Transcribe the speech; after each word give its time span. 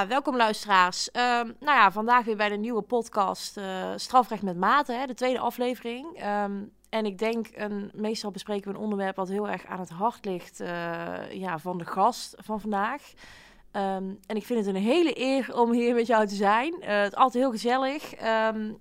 Ja, 0.00 0.06
welkom 0.06 0.36
luisteraars. 0.36 1.10
Ehm, 1.10 1.46
nou 1.60 1.78
ja, 1.78 1.92
vandaag 1.92 2.24
weer 2.24 2.36
bij 2.36 2.48
de 2.48 2.56
nieuwe 2.56 2.82
podcast 2.82 3.56
eh, 3.56 3.64
Strafrecht 3.96 4.42
met 4.42 4.56
Mate, 4.56 4.92
hè, 4.92 5.06
de 5.06 5.14
tweede 5.14 5.38
aflevering. 5.38 6.16
Ehm, 6.16 6.52
en 6.88 7.06
ik 7.06 7.18
denk, 7.18 7.48
een, 7.54 7.90
meestal 7.94 8.30
bespreken 8.30 8.70
we 8.70 8.76
een 8.76 8.82
onderwerp 8.82 9.16
wat 9.16 9.28
heel 9.28 9.48
erg 9.48 9.66
aan 9.66 9.80
het 9.80 9.90
hart 9.90 10.24
ligt 10.24 10.60
eh, 10.60 11.32
ja, 11.32 11.58
van 11.58 11.78
de 11.78 11.84
gast 11.84 12.34
van 12.38 12.60
vandaag. 12.60 13.02
Ehm, 13.70 14.04
en 14.26 14.36
ik 14.36 14.44
vind 14.44 14.66
het 14.66 14.74
een 14.74 14.82
hele 14.82 15.20
eer 15.20 15.54
om 15.54 15.72
hier 15.72 15.94
met 15.94 16.06
jou 16.06 16.26
te 16.26 16.34
zijn. 16.34 16.80
Eh, 16.80 17.00
het 17.00 17.12
is 17.12 17.18
altijd 17.18 17.42
heel 17.42 17.52
gezellig. 17.52 18.14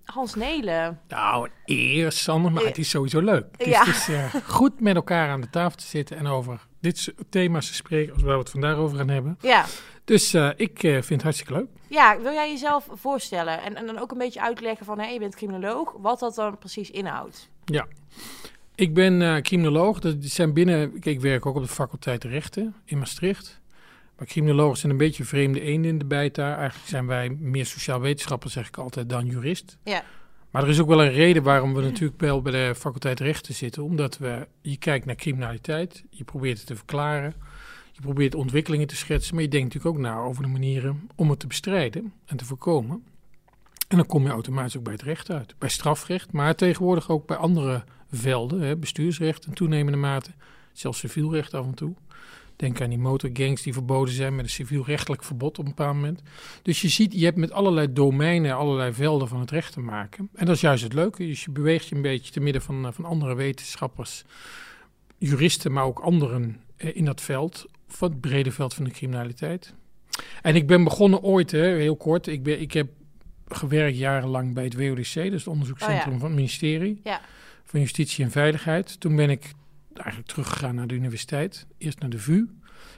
Hans 0.06 0.36
Nelen. 0.36 1.00
Nou, 1.08 1.46
een 1.46 1.52
eer, 1.66 2.12
Sander, 2.12 2.52
maar 2.52 2.64
het 2.64 2.78
is 2.78 2.90
sowieso 2.90 3.20
leuk. 3.22 3.46
Het 3.52 3.62
is, 3.62 3.68
Ja. 3.68 3.84
het 3.86 4.08
is, 4.34 4.42
goed 4.44 4.80
met 4.80 4.96
elkaar 4.96 5.30
aan 5.30 5.42
de 5.42 5.50
tafel 5.50 5.78
te 5.78 5.86
zitten 5.86 6.18
en 6.18 6.28
over 6.28 6.68
dit 6.80 7.14
thema's 7.30 7.68
te 7.68 7.74
spreken, 7.74 8.14
als 8.14 8.22
waar 8.22 8.34
we 8.34 8.40
het 8.40 8.50
vandaag 8.50 8.76
over 8.76 8.98
gaan 8.98 9.10
hebben. 9.10 9.38
Ja. 9.42 9.66
Dus 10.04 10.34
eh, 10.34 10.50
ik 10.56 10.84
eh, 10.84 10.92
vind 10.92 11.10
het 11.10 11.22
hartstikke 11.22 11.54
leuk. 11.54 11.68
ja, 11.88 12.20
wil 12.22 12.32
jij 12.32 12.50
jezelf 12.52 12.88
voorstellen? 12.92 13.62
En, 13.62 13.76
en 13.76 13.86
dan 13.86 13.98
ook 13.98 14.12
een 14.12 14.18
beetje 14.18 14.42
uitleggen 14.42 14.86
van, 14.86 15.00
hé, 15.00 15.08
je 15.08 15.20
bent 15.20 15.36
criminoloog. 15.36 15.96
Wat 15.98 16.20
dat 16.20 16.36
dan 16.36 16.58
precies 16.58 16.92
inhoudt. 16.92 17.50
Ja. 17.66 17.88
Ik 18.76 18.94
ben 18.94 19.22
eh, 19.22 19.42
criminoloog. 19.42 20.00
Dat 20.00 20.16
zijn 20.20 20.54
binnen, 20.54 20.98
ik 21.02 21.22
werk 21.22 21.46
ook 21.46 21.56
op 21.56 21.62
de 21.62 21.68
faculteit 21.68 22.24
Rechten 22.24 22.76
in 22.86 22.98
Maastricht. 22.98 23.60
Maar 24.18 24.28
criminologen 24.28 24.78
zijn 24.78 24.92
een 24.92 24.98
beetje 24.98 25.24
vreemde 25.24 25.62
eenden 25.62 25.92
in 25.92 25.98
de 25.98 26.06
bijt 26.06 26.36
daar. 26.36 26.58
Eigenlijk 26.58 26.90
zijn 26.90 27.08
wij 27.08 27.30
meer 27.30 27.66
sociaal 27.66 28.00
wetenschapper, 28.00 28.50
zeg 28.50 28.68
ik 28.68 28.78
altijd, 28.78 29.10
dan 29.10 29.26
jurist. 29.26 29.78
Ja. 29.84 30.04
Maar 30.52 30.64
er 30.64 30.70
is 30.70 30.80
ook 30.80 30.88
wel 30.88 31.04
een 31.04 31.12
reden 31.12 31.44
waarom 31.44 31.74
we 31.74 31.82
natuurlijk 31.82 32.22
wel 32.22 32.42
bij 32.42 32.52
de 32.52 32.76
faculteit 32.76 33.20
rechten 33.20 33.54
zitten. 33.54 33.84
Omdat 33.84 34.18
we, 34.18 34.48
je 34.62 34.78
kijkt 34.78 35.06
naar 35.06 35.16
criminaliteit, 35.16 36.04
je 36.10 36.24
probeert 36.24 36.58
het 36.58 36.68
te 36.68 36.76
verklaren, 36.76 37.34
je 37.92 38.02
probeert 38.02 38.36
ontwikkelingen 38.36 38.88
te 38.88 38.96
schetsen. 38.96 39.34
Maar 39.34 39.44
je 39.44 39.50
denkt 39.50 39.74
natuurlijk 39.74 39.96
ook 39.96 40.04
na 40.04 40.18
over 40.18 40.44
de 40.44 40.50
manieren 40.50 41.10
om 41.16 41.30
het 41.30 41.40
te 41.40 41.48
bestrijden 41.48 42.14
en 42.26 42.38
te 42.38 42.46
voorkomen. 42.46 43.04
En 43.88 43.98
dan 43.98 44.06
kom 44.06 44.24
je 44.24 44.30
automatisch 44.30 44.78
ook 44.78 44.84
bij 44.84 44.94
het 44.94 45.02
recht 45.02 45.32
uit. 45.32 45.56
Bij 45.58 45.70
strafrecht, 45.70 46.32
maar 46.32 46.56
tegenwoordig 46.56 47.10
ook 47.10 47.28
bij 47.28 47.38
andere 47.38 47.84
velden. 48.12 48.62
Hè, 48.62 48.78
bestuursrecht 48.78 49.46
in 49.46 49.54
toenemende 49.54 49.98
mate, 49.98 50.32
zelfs 50.74 51.00
civielrecht 51.00 51.54
af 51.54 51.66
en 51.66 51.74
toe. 51.74 51.94
Denk 52.60 52.82
aan 52.82 52.90
die 52.90 52.98
motorgangs 53.00 53.62
die 53.62 53.74
verboden 53.74 54.14
zijn 54.14 54.36
met 54.36 54.46
een 54.46 54.52
civielrechtelijk 54.52 55.24
verbod 55.24 55.60
op 55.60 55.64
een 55.66 55.70
bepaald 55.76 55.96
moment. 55.96 56.22
Dus 56.62 56.82
je 56.82 56.88
ziet, 56.88 57.14
je 57.14 57.26
hebt 57.26 57.38
met 57.38 57.52
allerlei 57.52 57.94
domeinen, 57.94 58.56
allerlei 58.56 58.94
velden 58.94 59.28
van 59.28 59.40
het 59.40 59.52
recht 59.52 59.74
te 59.74 59.80
maken. 59.80 60.30
En 60.36 60.46
dat 60.46 60.56
is 60.56 60.62
juist 60.62 60.84
het 60.84 60.94
leuke. 60.94 61.26
Dus 61.26 61.44
je 61.44 61.52
beweegt 61.52 61.88
je 61.88 61.96
een 61.96 62.02
beetje 62.02 62.32
te 62.32 62.40
midden 62.40 62.62
van, 62.62 62.86
eh, 62.86 62.92
van 62.92 63.06
andere 63.06 63.36
wetenschappers, 63.36 64.24
juristen, 65.18 65.72
maar 65.72 65.84
ook 65.84 66.00
anderen 66.00 66.62
eh, 66.78 66.96
in 66.96 67.06
dat 67.06 67.22
veld, 67.22 67.66
van 67.88 68.10
het 68.10 68.22
brede 68.22 68.52
veld 68.52 68.74
van 68.74 68.84
de 68.84 68.92
criminaliteit. 68.92 69.74
En 70.42 70.56
ik 70.56 70.68
ben 70.68 70.84
begonnen 70.84 71.22
ooit, 71.22 71.52
hè, 71.52 71.68
heel 71.68 71.96
kort. 71.98 72.28
Ik, 72.28 72.44
ben, 72.44 72.62
ik 72.62 72.74
heb 72.74 72.88
gewerkt 73.48 73.98
jarenlang 73.98 74.54
bij 74.54 74.64
het 74.64 74.76
WODC, 74.76 75.14
dus 75.14 75.32
het 75.32 75.48
onderzoekscentrum 75.48 76.08
Oh 76.08 76.14
ja. 76.14 76.20
van 76.20 76.28
het 76.30 76.36
ministerie 76.38 77.00
Ja. 77.04 77.22
van 77.64 77.80
Justitie 77.80 78.24
en 78.24 78.32
Veiligheid. 78.32 79.00
Toen 79.00 79.16
ben 79.16 79.30
ik 79.30 79.52
eigenlijk 80.00 80.32
teruggegaan 80.32 80.76
naar 80.76 80.88
de 80.88 80.94
universiteit, 80.94 81.68
eerst 81.78 82.00
naar 82.00 82.10
de 82.10 82.20
VU. 82.20 82.50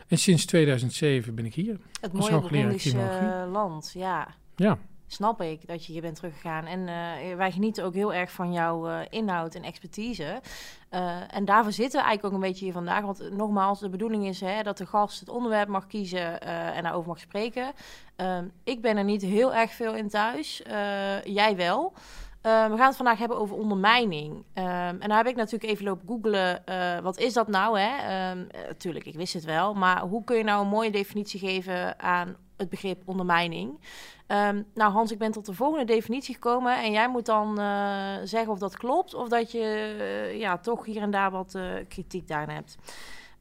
En 0.07 0.17
sinds 0.17 0.45
2007 0.45 1.35
ben 1.35 1.45
ik 1.45 1.53
hier. 1.53 1.79
Het 2.01 2.13
mooie 2.13 2.39
Burundische 2.41 2.89
criminologie. 2.89 3.51
land, 3.51 3.91
ja. 3.93 4.27
Ja, 4.55 4.77
Snap 5.11 5.41
ik 5.41 5.67
dat 5.67 5.85
je 5.85 5.91
hier 5.91 6.01
bent 6.01 6.15
teruggegaan. 6.15 6.65
En 6.65 6.87
eh, 6.87 7.35
wij 7.35 7.51
genieten 7.51 7.83
ook 7.83 7.93
heel 7.93 8.13
erg 8.13 8.31
van 8.31 8.51
jouw 8.51 8.87
eh, 8.87 8.99
inhoud 9.09 9.55
en 9.55 9.63
expertise. 9.63 10.41
Eh, 10.89 11.35
en 11.35 11.45
daarvoor 11.45 11.71
zitten 11.71 11.99
we 11.99 12.05
eigenlijk 12.05 12.35
ook 12.35 12.41
een 12.41 12.47
beetje 12.49 12.63
hier 12.65 12.73
vandaag. 12.73 13.01
Want 13.01 13.19
eh, 13.19 13.31
nogmaals, 13.31 13.79
de 13.79 13.89
bedoeling 13.89 14.27
is 14.27 14.39
hè, 14.41 14.63
dat 14.63 14.77
de 14.77 14.85
gast 14.85 15.19
het 15.19 15.29
onderwerp 15.29 15.67
mag 15.67 15.87
kiezen 15.87 16.41
eh, 16.41 16.77
en 16.77 16.83
daarover 16.83 17.07
mag 17.07 17.19
spreken. 17.19 17.71
Ehm, 18.15 18.45
ik 18.63 18.81
ben 18.81 18.97
er 18.97 19.03
niet 19.03 19.21
heel 19.21 19.53
erg 19.53 19.71
veel 19.71 19.95
in 19.95 20.09
thuis. 20.09 20.61
Eh, 20.61 21.23
jij 21.23 21.55
wel. 21.55 21.93
Eh, 22.41 22.69
we 22.69 22.77
gaan 22.77 22.87
het 22.87 22.95
vandaag 22.95 23.17
hebben 23.17 23.37
over 23.37 23.55
ondermijning. 23.55 24.43
Ehm, 24.53 24.95
en 24.99 25.09
daar 25.09 25.17
heb 25.17 25.27
ik 25.27 25.35
natuurlijk 25.35 25.71
even 25.71 25.85
lopen 25.85 26.07
googlen. 26.07 26.65
eh, 26.65 26.99
wat 26.99 27.17
is 27.19 27.33
dat 27.33 27.47
nou? 27.47 27.79
Hè? 27.79 27.97
Ehm, 27.97 28.45
eh, 28.49 28.61
tuurlijk, 28.77 29.05
ik 29.05 29.15
wist 29.15 29.33
het 29.33 29.43
wel. 29.43 29.73
Maar 29.73 30.01
hoe 30.01 30.23
kun 30.23 30.37
je 30.37 30.43
nou 30.43 30.61
een 30.61 30.69
mooie 30.69 30.91
definitie 30.91 31.39
geven 31.39 31.99
aan 31.99 32.35
het 32.57 32.69
begrip 32.69 33.01
ondermijning? 33.05 33.79
Ehm, 34.27 34.61
nou, 34.73 34.91
Hans, 34.91 35.11
ik 35.11 35.17
ben 35.17 35.31
tot 35.31 35.45
de 35.45 35.53
volgende 35.53 35.85
definitie 35.85 36.33
gekomen. 36.33 36.83
En 36.83 36.91
jij 36.91 37.09
moet 37.09 37.25
dan 37.25 37.59
eh, 37.59 38.15
zeggen 38.23 38.51
of 38.51 38.59
dat 38.59 38.77
klopt. 38.77 39.13
Of 39.13 39.27
dat 39.27 39.51
je 39.51 40.35
ja, 40.37 40.57
toch 40.57 40.85
hier 40.85 41.01
en 41.01 41.11
daar 41.11 41.31
wat 41.31 41.57
kritiek 41.87 42.27
daarin 42.27 42.55
hebt. 42.55 42.77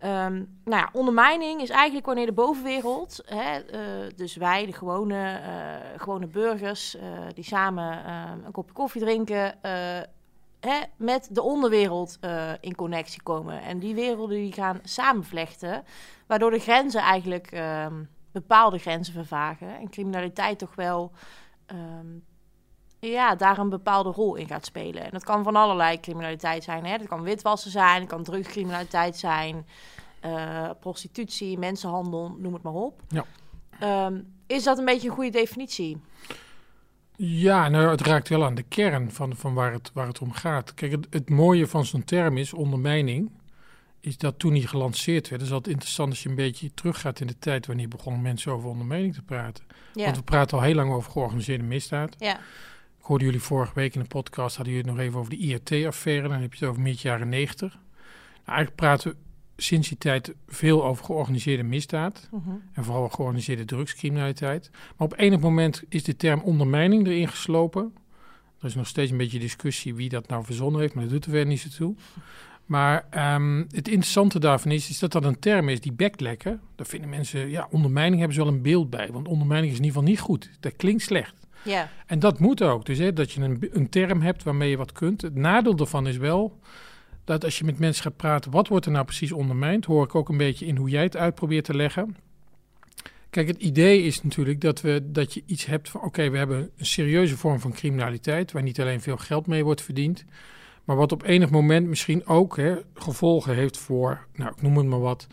Ehm, 0.00 0.34
nou 0.64 0.82
ja, 0.82 0.88
ondermijning 0.92 1.60
is 1.60 1.70
eigenlijk 1.70 2.06
wanneer 2.06 2.26
de 2.26 2.32
bovenwereld, 2.32 3.22
hè, 3.24 3.58
eh, 3.58 3.80
dus 4.16 4.36
wij, 4.36 4.66
de 4.66 4.72
gewone, 4.72 5.38
eh, 5.38 6.00
gewone 6.00 6.26
burgers, 6.26 6.96
eh, 6.96 7.02
die 7.34 7.44
samen 7.44 8.04
eh, 8.04 8.32
een 8.44 8.52
kopje 8.52 8.72
koffie 8.72 9.00
drinken, 9.00 9.58
hè, 10.60 10.80
met 10.96 11.28
de 11.30 11.42
onderwereld 11.42 12.18
in 12.60 12.74
connectie 12.74 13.22
komen. 13.22 13.62
En 13.62 13.78
die 13.78 13.94
werelden 13.94 14.36
die 14.36 14.52
gaan 14.52 14.80
samenvlechten, 14.82 15.84
waardoor 16.26 16.50
de 16.50 16.58
grenzen 16.58 17.00
eigenlijk 17.00 17.46
ehm, 17.46 18.04
bepaalde 18.32 18.78
grenzen 18.78 19.14
vervagen. 19.14 19.78
En 19.78 19.90
criminaliteit 19.90 20.58
toch 20.58 20.74
wel 20.74 21.12
ehm, 21.66 22.06
ja, 23.00 23.34
daar 23.34 23.58
een 23.58 23.68
bepaalde 23.68 24.10
rol 24.10 24.34
in 24.34 24.46
gaat 24.46 24.64
spelen. 24.64 25.04
En 25.04 25.10
dat 25.10 25.24
kan 25.24 25.42
van 25.42 25.56
allerlei 25.56 26.00
criminaliteit 26.00 26.64
zijn. 26.64 26.86
Hè? 26.86 26.98
Dat 26.98 27.08
kan 27.08 27.22
witwassen 27.22 27.70
zijn, 27.70 28.00
het 28.00 28.08
kan 28.08 28.22
drugscriminaliteit 28.22 29.16
zijn, 29.16 29.66
eh, 30.20 30.70
prostitutie, 30.80 31.58
mensenhandel, 31.58 32.36
noem 32.38 32.52
het 32.52 32.62
maar 32.62 32.72
op. 32.72 33.02
Ja. 33.08 33.24
Ehm, 33.80 34.20
is 34.46 34.64
dat 34.64 34.78
een 34.78 34.84
beetje 34.84 35.08
een 35.08 35.14
goede 35.14 35.30
definitie? 35.30 36.00
Ja, 37.16 37.68
nou, 37.68 37.90
het 37.90 38.00
raakt 38.00 38.28
wel 38.28 38.44
aan 38.44 38.54
de 38.54 38.62
kern 38.62 39.10
van, 39.10 39.36
van 39.36 39.54
waar, 39.54 39.72
het, 39.72 39.90
waar 39.94 40.06
het 40.06 40.20
om 40.20 40.32
gaat. 40.32 40.74
Kijk, 40.74 40.92
het, 40.92 41.06
het 41.10 41.30
mooie 41.30 41.66
van 41.66 41.84
zo'n 41.84 42.04
term 42.04 42.36
is 42.36 42.52
ondermijning. 42.52 43.30
Is 44.00 44.18
dat 44.18 44.38
toen 44.38 44.52
die 44.52 44.66
gelanceerd 44.66 45.28
werd, 45.28 45.42
is 45.42 45.48
dat 45.48 45.66
interessant 45.66 46.10
als 46.10 46.22
je 46.22 46.28
een 46.28 46.34
beetje 46.34 46.74
teruggaat 46.74 47.20
in 47.20 47.26
de 47.26 47.38
tijd 47.38 47.66
wanneer 47.66 47.88
begonnen 47.88 48.22
mensen 48.22 48.52
over 48.52 48.68
ondermijning 48.68 49.14
te 49.14 49.22
praten. 49.22 49.64
Ja. 49.94 50.04
Want 50.04 50.16
we 50.16 50.22
praten 50.22 50.58
al 50.58 50.64
heel 50.64 50.74
lang 50.74 50.92
over 50.92 51.10
georganiseerde 51.10 51.64
misdaad. 51.64 52.14
Ja. 52.18 52.40
Ik 53.10 53.16
hoorde 53.16 53.30
jullie 53.30 53.46
vorige 53.48 53.74
week 53.74 53.94
in 53.94 54.00
de 54.00 54.06
podcast, 54.06 54.56
hadden 54.56 54.74
jullie 54.74 54.88
het 54.88 54.96
nog 54.96 55.06
even 55.06 55.18
over 55.18 55.30
de 55.30 55.36
IRT-affaire. 55.36 56.28
Dan 56.28 56.40
heb 56.40 56.52
je 56.54 56.58
het 56.58 56.68
over 56.68 56.82
midden 56.82 57.02
jaren 57.02 57.28
90. 57.28 57.72
Nou, 57.72 57.82
eigenlijk 58.46 58.76
praten 58.76 59.10
we 59.10 59.16
sinds 59.62 59.88
die 59.88 59.98
tijd 59.98 60.34
veel 60.48 60.84
over 60.84 61.04
georganiseerde 61.04 61.62
misdaad. 61.62 62.28
Mhm. 62.30 62.50
En 62.72 62.84
vooral 62.84 63.08
georganiseerde 63.08 63.64
drugscriminaliteit. 63.64 64.70
Maar 64.72 65.06
op 65.06 65.18
enig 65.18 65.40
moment 65.40 65.82
is 65.88 66.04
de 66.04 66.16
term 66.16 66.40
ondermijning 66.40 67.06
erin 67.06 67.28
geslopen. 67.28 67.92
Er 68.60 68.66
is 68.66 68.74
nog 68.74 68.86
steeds 68.86 69.10
een 69.10 69.16
beetje 69.16 69.38
discussie 69.38 69.94
wie 69.94 70.08
dat 70.08 70.28
nou 70.28 70.44
verzonnen 70.44 70.80
heeft, 70.80 70.94
maar 70.94 71.04
dat 71.04 71.12
doet 71.12 71.24
er 71.24 71.32
weer 71.32 71.46
niet 71.46 71.60
zo 71.60 71.68
toe. 71.68 71.94
Maar 72.66 73.06
ehm, 73.10 73.58
het 73.58 73.88
interessante 73.88 74.38
daarvan 74.38 74.70
is, 74.70 74.90
is 74.90 74.98
dat 74.98 75.12
dat 75.12 75.24
een 75.24 75.38
term 75.38 75.68
is 75.68 75.80
die 75.80 75.92
beklekken. 75.92 76.60
Daar 76.74 76.86
vinden 76.86 77.10
mensen, 77.10 77.48
ja, 77.48 77.68
ondermijning 77.70 78.18
hebben 78.18 78.36
ze 78.36 78.44
wel 78.44 78.52
een 78.52 78.62
beeld 78.62 78.90
bij. 78.90 79.08
Want 79.12 79.28
ondermijning 79.28 79.72
is 79.72 79.78
in 79.78 79.84
ieder 79.84 79.98
geval 79.98 80.12
niet 80.14 80.20
goed. 80.20 80.50
Dat 80.60 80.76
klinkt 80.76 81.02
slecht. 81.02 81.34
Ja. 81.62 81.88
En 82.06 82.18
dat 82.18 82.38
moet 82.38 82.62
ook. 82.62 82.86
Dus 82.86 82.98
hè, 82.98 83.12
dat 83.12 83.32
je 83.32 83.40
een, 83.40 83.68
een 83.72 83.88
term 83.88 84.20
hebt 84.20 84.42
waarmee 84.42 84.70
je 84.70 84.76
wat 84.76 84.92
kunt. 84.92 85.22
Het 85.22 85.34
nadeel 85.34 85.76
daarvan 85.76 86.06
is 86.06 86.16
wel 86.16 86.58
dat 87.24 87.44
als 87.44 87.58
je 87.58 87.64
met 87.64 87.78
mensen 87.78 88.02
gaat 88.02 88.16
praten, 88.16 88.50
wat 88.50 88.68
wordt 88.68 88.86
er 88.86 88.92
nou 88.92 89.04
precies 89.04 89.32
ondermijnd? 89.32 89.84
Hoor 89.84 90.04
ik 90.04 90.14
ook 90.14 90.28
een 90.28 90.36
beetje 90.36 90.66
in 90.66 90.76
hoe 90.76 90.88
jij 90.88 91.02
het 91.02 91.16
uit 91.16 91.34
probeert 91.34 91.64
te 91.64 91.74
leggen. 91.74 92.16
Kijk, 93.30 93.48
het 93.48 93.58
idee 93.58 94.02
is 94.02 94.22
natuurlijk 94.22 94.60
dat, 94.60 94.80
we, 94.80 95.02
dat 95.04 95.34
je 95.34 95.42
iets 95.46 95.66
hebt 95.66 95.88
van: 95.88 96.02
oké, 96.02 96.30
we 96.30 96.38
hebben 96.38 96.70
een 96.76 96.86
serieuze 96.86 97.36
vorm 97.36 97.60
van 97.60 97.72
criminaliteit. 97.72 98.52
waar 98.52 98.62
niet 98.62 98.80
alleen 98.80 99.00
veel 99.00 99.16
geld 99.16 99.46
mee 99.46 99.64
wordt 99.64 99.82
verdiend. 99.82 100.24
maar 100.84 100.96
wat 100.96 101.12
op 101.12 101.22
enig 101.22 101.50
moment 101.50 101.86
misschien 101.86 102.26
ook 102.26 102.56
hè, 102.56 102.76
gevolgen 102.94 103.54
heeft 103.54 103.76
voor, 103.76 104.26
nou, 104.34 104.50
ik 104.56 104.62
noem 104.62 104.76
het 104.76 104.86
maar 104.86 105.00
wat, 105.00 105.26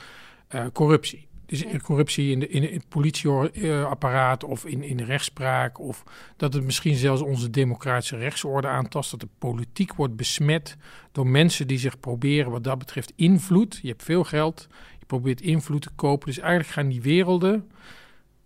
eh, 0.48 0.66
corruptie. 0.74 1.28
Dus 1.48 1.60
Ja. 1.60 1.78
corruptie 1.80 2.32
in, 2.32 2.40
de, 2.40 2.48
in 2.48 2.64
het 2.64 2.90
politieapparaat 2.90 4.44
of 4.44 4.66
in, 4.66 4.84
in 4.84 4.98
de 4.98 5.04
rechtspraak. 5.04 5.80
Of 5.80 6.04
dat 6.38 6.54
het 6.54 6.64
misschien 6.64 6.96
zelfs 6.96 7.22
onze 7.22 7.50
democratische 7.50 8.18
rechtsorde 8.18 8.68
aantast. 8.68 9.12
Dat 9.12 9.20
de 9.20 9.28
politiek 9.38 9.94
wordt 9.94 10.16
besmet 10.16 10.78
door 11.12 11.28
mensen 11.28 11.68
die 11.68 11.78
zich 11.78 12.00
proberen 12.00 12.52
wat 12.52 12.64
dat 12.64 12.78
betreft 12.78 13.14
invloed. 13.16 13.80
Je 13.82 13.88
hebt 13.88 14.04
veel 14.04 14.24
geld, 14.24 14.68
je 15.00 15.06
probeert 15.06 15.42
invloed 15.42 15.82
te 15.82 15.90
kopen. 15.96 16.28
Dus 16.28 16.40
eigenlijk 16.40 16.70
gaan 16.70 16.88
die 16.88 17.02
werelden, 17.02 17.72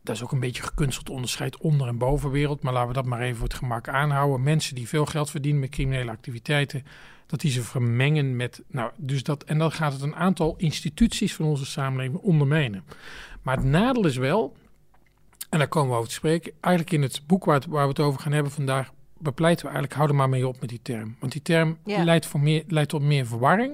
dat 0.03 0.15
is 0.15 0.24
ook 0.24 0.31
een 0.31 0.39
beetje 0.39 0.63
gekunsteld 0.63 1.09
onderscheid 1.09 1.57
onder- 1.57 1.88
en 1.88 1.98
bovenwereld. 1.98 2.62
Maar 2.62 2.74
laten 2.74 2.88
we 2.88 2.94
dat 2.94 3.06
maar 3.06 3.21
even 3.21 3.36
voor 3.38 3.48
het 3.48 3.57
gemak 3.57 3.88
aanhouden. 3.88 4.44
Mensen 4.44 4.75
die 4.75 4.88
veel 4.88 5.06
geld 5.06 5.30
verdienen 5.30 5.62
met 5.62 5.69
criminele 5.69 6.12
activiteiten, 6.12 6.83
dat 7.31 7.39
die 7.39 7.51
ze 7.51 7.62
vermengen 7.63 8.36
met. 8.36 8.62
Nou, 8.68 8.92
dus 8.98 9.24
dat, 9.24 9.44
en 9.44 9.57
dan 9.57 9.72
gaat 9.72 9.94
het 9.94 10.01
een 10.01 10.16
aantal 10.16 10.54
instituties 10.57 11.36
van 11.36 11.45
onze 11.45 11.66
samenleving 11.66 12.19
ondermijnen. 12.19 12.83
Maar 13.42 13.56
het 13.57 13.66
nadeel 13.66 14.06
is 14.06 14.18
wel, 14.18 14.56
en 15.50 15.57
daar 15.57 15.68
komen 15.68 15.89
we 15.89 15.95
over 15.95 16.07
te 16.10 16.13
spreken, 16.16 16.51
eigenlijk 16.60 16.94
in 16.95 17.01
het 17.01 17.22
boek 17.28 17.45
waar, 17.45 17.56
het- 17.56 17.66
waar 17.66 17.83
we 17.83 17.89
het 17.89 18.00
over 18.00 18.19
gaan 18.19 18.31
hebben 18.31 18.51
vandaag, 18.51 18.92
bepleiten 19.18 19.66
we 19.66 19.72
eigenlijk, 19.72 19.98
hou 20.00 20.10
er 20.10 20.16
maar 20.18 20.30
mee 20.30 20.48
op 20.48 20.60
met 20.60 20.69
die 20.69 20.80
term. 20.81 21.16
Want 21.19 21.31
die 21.31 21.42
term 21.42 21.78
Ja. 21.86 22.04
leidt, 22.04 22.25
voor 22.25 22.39
meer, 22.39 22.63
leidt 22.68 22.89
tot 22.89 23.01
meer 23.01 23.25
verwarring. 23.28 23.74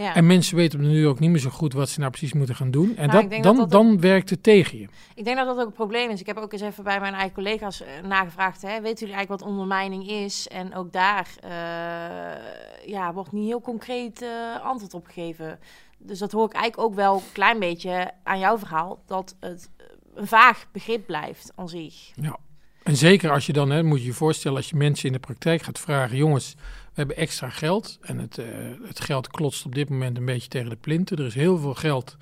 Ja. 0.00 0.14
En 0.14 0.26
mensen 0.26 0.56
weten 0.56 0.80
nu 0.80 1.06
ook 1.06 1.18
niet 1.18 1.30
meer 1.30 1.40
zo 1.40 1.50
goed 1.50 1.72
wat 1.72 1.88
ze 1.88 1.98
nou 1.98 2.10
precies 2.10 2.32
moeten 2.32 2.54
gaan 2.54 2.70
doen. 2.70 2.96
En 2.96 3.08
Nou, 3.08 3.28
dat, 3.28 3.30
dan, 3.30 3.42
dat 3.42 3.56
dat 3.56 3.70
dan 3.70 4.00
werkt 4.00 4.30
het 4.30 4.42
tegen 4.42 4.78
je. 4.78 4.86
Ik 5.14 5.24
denk 5.24 5.36
dat 5.36 5.46
dat 5.46 5.58
ook 5.58 5.66
een 5.66 5.72
probleem 5.72 6.10
is. 6.10 6.20
Ik 6.20 6.26
heb 6.26 6.36
ook 6.36 6.52
eens 6.52 6.62
even 6.62 6.84
bij 6.84 7.00
mijn 7.00 7.14
eigen 7.14 7.32
collega's 7.32 7.82
eh, 7.82 7.88
nagevraagd. 8.02 8.62
Hè, 8.62 8.80
weten 8.80 8.98
jullie 8.98 9.14
eigenlijk 9.14 9.42
wat 9.42 9.50
ondermijning 9.50 10.08
is? 10.08 10.48
En 10.48 10.74
ook 10.74 10.92
daar 10.92 11.28
eh, 11.40 12.88
ja, 12.88 13.12
wordt 13.12 13.32
niet 13.32 13.46
heel 13.46 13.60
concreet 13.60 14.22
eh, 14.22 14.64
antwoord 14.64 14.94
op 14.94 15.06
gegeven. 15.06 15.58
Dus 15.98 16.18
dat 16.18 16.32
hoor 16.32 16.46
ik 16.46 16.52
eigenlijk 16.52 16.90
ook 16.90 16.94
wel 16.94 17.14
een 17.14 17.32
klein 17.32 17.58
beetje 17.58 18.10
aan 18.22 18.38
jouw 18.38 18.58
verhaal. 18.58 19.02
Dat 19.06 19.36
het 19.40 19.70
een 20.14 20.26
vaag 20.26 20.66
begrip 20.72 21.06
blijft 21.06 21.52
aan 21.56 21.68
zich. 21.68 21.94
Ja. 22.14 22.36
En 22.82 22.96
zeker 22.96 23.30
als 23.30 23.46
je 23.46 23.52
dan, 23.52 23.70
hè, 23.70 23.82
moet 23.82 24.00
je 24.00 24.06
je 24.06 24.12
voorstellen, 24.12 24.56
als 24.56 24.70
je 24.70 24.76
mensen 24.76 25.06
in 25.06 25.12
de 25.12 25.18
praktijk 25.18 25.62
gaat 25.62 25.78
vragen: 25.78 26.16
jongens, 26.16 26.56
hebben 27.00 27.16
extra 27.16 27.48
geld. 27.50 27.98
En 28.02 28.18
het, 28.18 28.38
eh, 28.38 28.46
het 28.82 29.00
geld 29.00 29.28
klotst 29.28 29.64
op 29.66 29.74
dit 29.74 29.88
moment 29.88 30.16
een 30.16 30.24
beetje 30.24 30.48
tegen 30.48 30.70
de 30.70 30.76
plinten. 30.76 31.16
Er 31.18 31.26
is 31.26 31.34
heel 31.34 31.58
veel 31.58 31.74
geld 31.74 32.16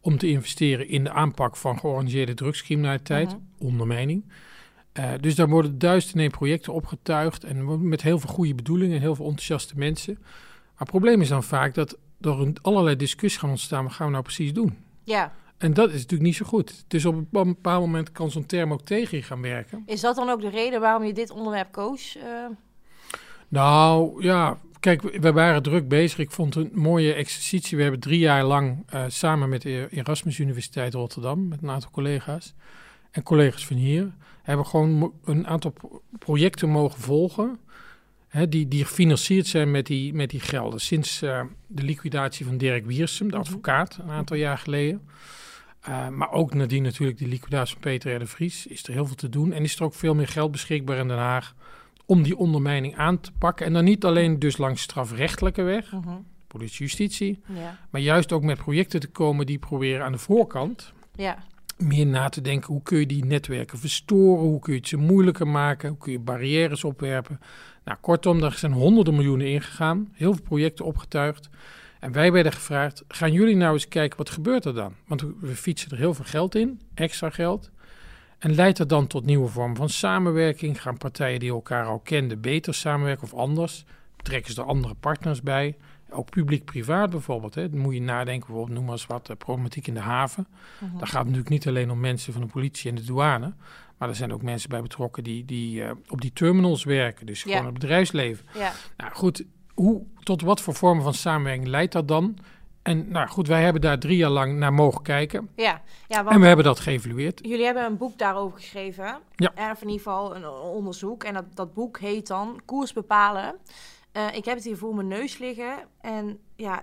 om 0.00 0.18
te 0.18 0.28
investeren 0.28 0.88
in 0.88 1.04
de 1.04 1.10
aanpak 1.10 1.56
van 1.56 1.78
georganiseerde 1.78 2.34
drugscriminaliteit, 2.34 3.28
Mhm. 3.28 3.38
ondermijning. 3.58 4.24
Eh, 4.92 5.10
dus 5.20 5.34
daar 5.34 5.48
worden 5.48 5.78
duizenden 5.78 6.30
projecten 6.30 6.72
opgetuigd 6.72 7.44
en 7.44 7.88
met 7.88 8.02
heel 8.02 8.18
veel 8.18 8.30
goede 8.30 8.54
bedoelingen 8.54 8.94
en 8.94 9.00
heel 9.00 9.14
veel 9.14 9.24
enthousiaste 9.26 9.74
mensen. 9.76 10.16
Maar 10.20 10.28
het 10.78 10.88
probleem 10.90 11.20
is 11.20 11.28
dan 11.28 11.42
vaak 11.44 11.74
dat 11.74 11.98
er 12.20 12.40
een- 12.40 12.56
allerlei 12.62 12.96
discussies 12.96 13.40
gaan 13.40 13.50
ontstaan. 13.50 13.84
Wat 13.84 13.92
gaan 13.92 14.06
we 14.06 14.12
nou 14.12 14.24
precies 14.24 14.52
doen? 14.52 14.78
Ja, 15.04 15.32
En 15.58 15.74
dat 15.74 15.88
is 15.88 15.94
natuurlijk 15.94 16.22
niet 16.22 16.34
zo 16.36 16.44
goed. 16.44 16.84
Dus 16.88 17.04
op 17.04 17.14
een 17.14 17.28
bepaald 17.30 17.80
moment 17.80 18.12
kan 18.12 18.30
zo'n 18.30 18.46
term 18.46 18.72
ook 18.72 18.82
tegen 18.82 19.16
je 19.16 19.22
gaan 19.22 19.40
werken. 19.42 19.82
is 19.86 20.00
dat 20.00 20.16
dan 20.16 20.28
ook 20.28 20.40
de 20.40 20.48
reden 20.48 20.80
waarom 20.80 21.04
je 21.04 21.12
dit 21.12 21.30
onderwerp 21.30 21.72
koos? 21.72 22.16
Eh, 22.16 22.24
Nou 23.48 24.22
ja, 24.22 24.58
kijk, 24.80 25.02
we 25.02 25.32
waren 25.32 25.62
druk 25.62 25.88
bezig. 25.88 26.18
Ik 26.18 26.30
vond 26.30 26.54
het 26.54 26.72
een 26.72 26.80
mooie 26.80 27.12
exercitie. 27.12 27.76
We 27.76 27.82
hebben 27.82 28.00
drie 28.00 28.18
jaar 28.18 28.44
lang 28.44 28.82
eh, 28.86 29.04
samen 29.08 29.48
met 29.48 29.62
de 29.62 29.88
Erasmus 29.90 30.38
Universiteit 30.38 30.94
Rotterdam, 30.94 31.48
met 31.48 31.62
een 31.62 31.70
aantal 31.70 31.90
collega's 31.90 32.54
en 33.10 33.22
collega's 33.22 33.66
van 33.66 33.76
hier, 33.76 34.12
hebben 34.42 34.66
gewoon 34.66 35.12
een 35.24 35.46
aantal 35.46 35.70
pro- 35.70 36.02
projecten 36.18 36.68
mogen 36.68 37.00
volgen. 37.00 37.58
Hè, 38.28 38.48
die, 38.48 38.68
die 38.68 38.84
gefinancierd 38.84 39.46
zijn 39.46 39.70
met 39.70 39.86
die, 39.86 40.14
met 40.14 40.30
die 40.30 40.40
gelden. 40.40 40.80
Sinds 40.80 41.22
eh, 41.22 41.40
de 41.66 41.82
liquidatie 41.82 42.46
van 42.46 42.56
Dirk 42.56 42.86
Wiersum, 42.86 43.30
de 43.30 43.36
advocaat, 43.36 43.98
een 44.02 44.10
aantal 44.10 44.36
jaar 44.36 44.58
geleden. 44.58 45.02
Uh, 45.88 46.08
maar 46.08 46.32
ook 46.32 46.54
nadien 46.54 46.82
natuurlijk 46.82 47.18
de 47.18 47.26
liquidatie 47.26 47.72
van 47.72 47.82
Peter 47.82 48.14
R. 48.14 48.18
de 48.18 48.26
Vries. 48.26 48.66
Is 48.66 48.82
er 48.86 48.92
heel 48.92 49.06
veel 49.06 49.14
te 49.14 49.28
doen. 49.28 49.52
En 49.52 49.62
is 49.62 49.76
er 49.76 49.84
ook 49.84 49.94
veel 49.94 50.14
meer 50.14 50.28
geld 50.28 50.50
beschikbaar 50.50 50.96
in 50.96 51.08
Den 51.08 51.16
Haag 51.16 51.54
om 52.06 52.22
die 52.22 52.36
ondermijning 52.36 52.96
aan 52.96 53.20
te 53.20 53.32
pakken. 53.32 53.66
En 53.66 53.72
dan 53.72 53.84
niet 53.84 54.04
alleen 54.04 54.38
dus 54.38 54.56
langs 54.56 54.82
strafrechtelijke 54.82 55.62
weg, 55.62 55.92
mhm, 55.92 56.16
politie, 56.46 56.78
justitie. 56.78 57.42
ja. 57.48 57.78
Maar 57.90 58.00
juist 58.00 58.32
ook 58.32 58.42
met 58.42 58.58
projecten 58.58 59.00
te 59.00 59.08
komen 59.08 59.46
die 59.46 59.58
proberen 59.58 60.04
aan 60.04 60.12
de 60.12 60.18
voorkant 60.18 60.92
ja, 61.14 61.44
meer 61.78 62.06
na 62.06 62.28
te 62.28 62.40
denken. 62.40 62.72
Hoe 62.72 62.82
kun 62.82 62.98
je 62.98 63.06
die 63.06 63.24
netwerken 63.24 63.78
verstoren? 63.78 64.44
Hoe 64.44 64.60
kun 64.60 64.72
je 64.72 64.78
het 64.78 64.88
ze 64.88 64.96
moeilijker 64.96 65.48
maken? 65.48 65.88
Hoe 65.88 65.98
kun 65.98 66.12
je 66.12 66.18
barrières 66.18 66.84
opwerpen? 66.84 67.40
Nou, 67.84 67.98
kortom, 68.00 68.40
daar 68.40 68.52
zijn 68.52 68.72
honderden 68.72 69.14
miljoenen 69.14 69.46
ingegaan. 69.46 70.08
Heel 70.12 70.32
veel 70.32 70.42
projecten 70.42 70.84
opgetuigd. 70.84 71.48
En 72.00 72.12
wij 72.12 72.32
werden 72.32 72.52
gevraagd, 72.52 73.04
gaan 73.08 73.32
jullie 73.32 73.56
nou 73.56 73.72
eens 73.72 73.88
kijken, 73.88 74.18
wat 74.18 74.30
gebeurt 74.30 74.64
er 74.64 74.74
dan? 74.74 74.94
Want 75.06 75.24
we 75.40 75.56
fietsen 75.56 75.90
er 75.90 75.96
heel 75.96 76.14
veel 76.14 76.24
geld 76.24 76.54
in, 76.54 76.80
extra 76.94 77.30
geld. 77.30 77.70
En 78.44 78.54
leidt 78.54 78.78
dat 78.78 78.88
dan 78.88 79.06
tot 79.06 79.24
nieuwe 79.24 79.48
vormen 79.48 79.76
van 79.76 79.88
samenwerking? 79.88 80.82
Gaan 80.82 80.96
partijen 80.96 81.40
die 81.40 81.50
elkaar 81.50 81.86
al 81.86 81.98
kenden 81.98 82.40
beter 82.40 82.74
samenwerken 82.74 83.24
of 83.24 83.34
anders? 83.34 83.84
Trekken 84.16 84.52
ze 84.54 84.60
er 84.60 84.66
andere 84.66 84.94
partners 84.94 85.42
bij? 85.42 85.76
Ook 86.10 86.30
publiek-privaat 86.30 87.10
bijvoorbeeld. 87.10 87.54
Hè. 87.54 87.70
Dan 87.70 87.78
moet 87.80 87.94
je 87.94 88.00
nadenken, 88.00 88.46
bijvoorbeeld 88.46 88.76
noem 88.76 88.84
maar 88.84 88.92
eens 88.92 89.06
wat, 89.06 89.26
de 89.26 89.34
problematiek 89.34 89.86
in 89.86 89.94
de 89.94 90.00
haven. 90.00 90.46
mhm. 90.78 90.90
Daar 90.98 91.06
gaat 91.06 91.12
het 91.12 91.22
natuurlijk 91.24 91.48
niet 91.48 91.66
alleen 91.68 91.90
om 91.90 92.00
mensen 92.00 92.32
van 92.32 92.42
de 92.42 92.48
politie 92.48 92.90
en 92.90 92.96
de 92.96 93.04
douane. 93.04 93.52
Maar 93.98 94.08
er 94.08 94.14
zijn 94.14 94.32
ook 94.32 94.42
mensen 94.42 94.68
bij 94.68 94.82
betrokken 94.82 95.24
die, 95.24 95.44
die 95.44 95.84
eh, 95.84 95.90
op 96.08 96.20
die 96.20 96.32
terminals 96.32 96.84
werken. 96.84 97.26
Dus 97.26 97.42
Ja. 97.42 97.50
gewoon 97.50 97.64
het 97.64 97.74
bedrijfsleven. 97.80 98.46
ja. 98.54 98.72
Nou 98.96 99.12
goed, 99.12 99.44
hoe, 99.74 100.02
tot 100.22 100.42
wat 100.42 100.60
voor 100.60 100.74
vormen 100.74 101.04
van 101.04 101.14
samenwerking 101.14 101.66
leidt 101.68 101.92
dat 101.92 102.08
dan? 102.08 102.38
En 102.84 103.08
nou 103.08 103.28
goed, 103.28 103.48
wij 103.48 103.62
hebben 103.62 103.80
daar 103.80 103.98
drie 103.98 104.16
jaar 104.16 104.30
lang 104.30 104.58
naar 104.58 104.72
mogen 104.72 105.02
kijken. 105.02 105.48
ja. 105.56 105.82
ja 106.08 106.22
want... 106.22 106.34
En 106.34 106.40
we 106.40 106.46
hebben 106.46 106.64
dat 106.64 106.80
geëvalueerd. 106.80 107.40
Jullie 107.42 107.64
hebben 107.64 107.84
een 107.84 107.96
boek 107.96 108.18
daarover 108.18 108.58
geschreven. 108.58 109.18
Ja. 109.36 109.52
Of 109.72 109.82
in 109.82 109.88
ieder 109.88 110.02
geval 110.02 110.36
een 110.36 110.48
onderzoek. 110.48 111.24
En 111.24 111.34
dat, 111.34 111.44
dat 111.54 111.74
boek 111.74 111.98
heet 111.98 112.26
dan 112.26 112.60
Koers 112.64 112.92
bepalen. 112.92 113.54
Eh, 114.12 114.26
ik 114.34 114.44
heb 114.44 114.54
het 114.54 114.64
hier 114.64 114.76
voor 114.76 114.94
mijn 114.94 115.08
neus 115.08 115.38
liggen. 115.38 115.74
En 116.00 116.38
ja, 116.56 116.82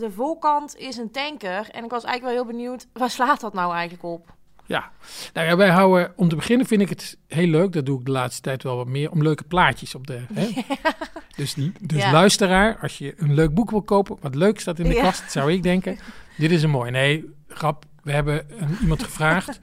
de 0.00 0.10
voorkant 0.10 0.76
is 0.76 0.96
een 0.96 1.10
tanker. 1.10 1.68
En 1.70 1.84
ik 1.84 1.90
was 1.90 2.04
eigenlijk 2.04 2.22
wel 2.22 2.44
heel 2.44 2.56
benieuwd, 2.56 2.86
waar 2.92 3.10
slaat 3.10 3.40
dat 3.40 3.54
nou 3.54 3.72
eigenlijk 3.72 4.04
op? 4.04 4.34
Ja, 4.64 4.90
nou 5.32 5.46
ja, 5.46 5.56
wij 5.56 5.70
houden, 5.70 6.12
om 6.16 6.28
te 6.28 6.36
beginnen 6.36 6.66
vind 6.66 6.80
ik 6.80 6.88
het 6.88 7.18
heel 7.26 7.46
leuk, 7.46 7.72
dat 7.72 7.86
doe 7.86 7.98
ik 7.98 8.04
de 8.04 8.10
laatste 8.10 8.42
tijd 8.42 8.62
wel 8.62 8.76
wat 8.76 8.86
meer, 8.86 9.10
om 9.10 9.22
leuke 9.22 9.44
plaatjes 9.44 9.94
op 9.94 10.06
de... 10.06 10.24
Hè? 10.32 10.48
Dus, 11.36 11.54
dus 11.80 12.02
Ja. 12.02 12.12
luisteraar, 12.12 12.78
als 12.78 12.98
je 12.98 13.14
een 13.16 13.34
leuk 13.34 13.54
boek 13.54 13.70
wil 13.70 13.82
kopen, 13.82 14.16
wat 14.20 14.34
leuk 14.34 14.60
staat 14.60 14.78
in 14.78 14.88
de 14.88 14.94
Ja. 14.94 15.02
kast, 15.02 15.30
zou 15.30 15.52
ik 15.52 15.62
denken, 15.62 15.98
dit 16.38 16.50
is 16.50 16.62
een 16.62 16.70
mooi. 16.70 16.90
Nee, 16.90 17.24
grap, 17.48 17.84
we 18.02 18.12
hebben 18.12 18.44
een, 18.62 18.76
iemand 18.80 19.02
gevraagd 19.02 19.60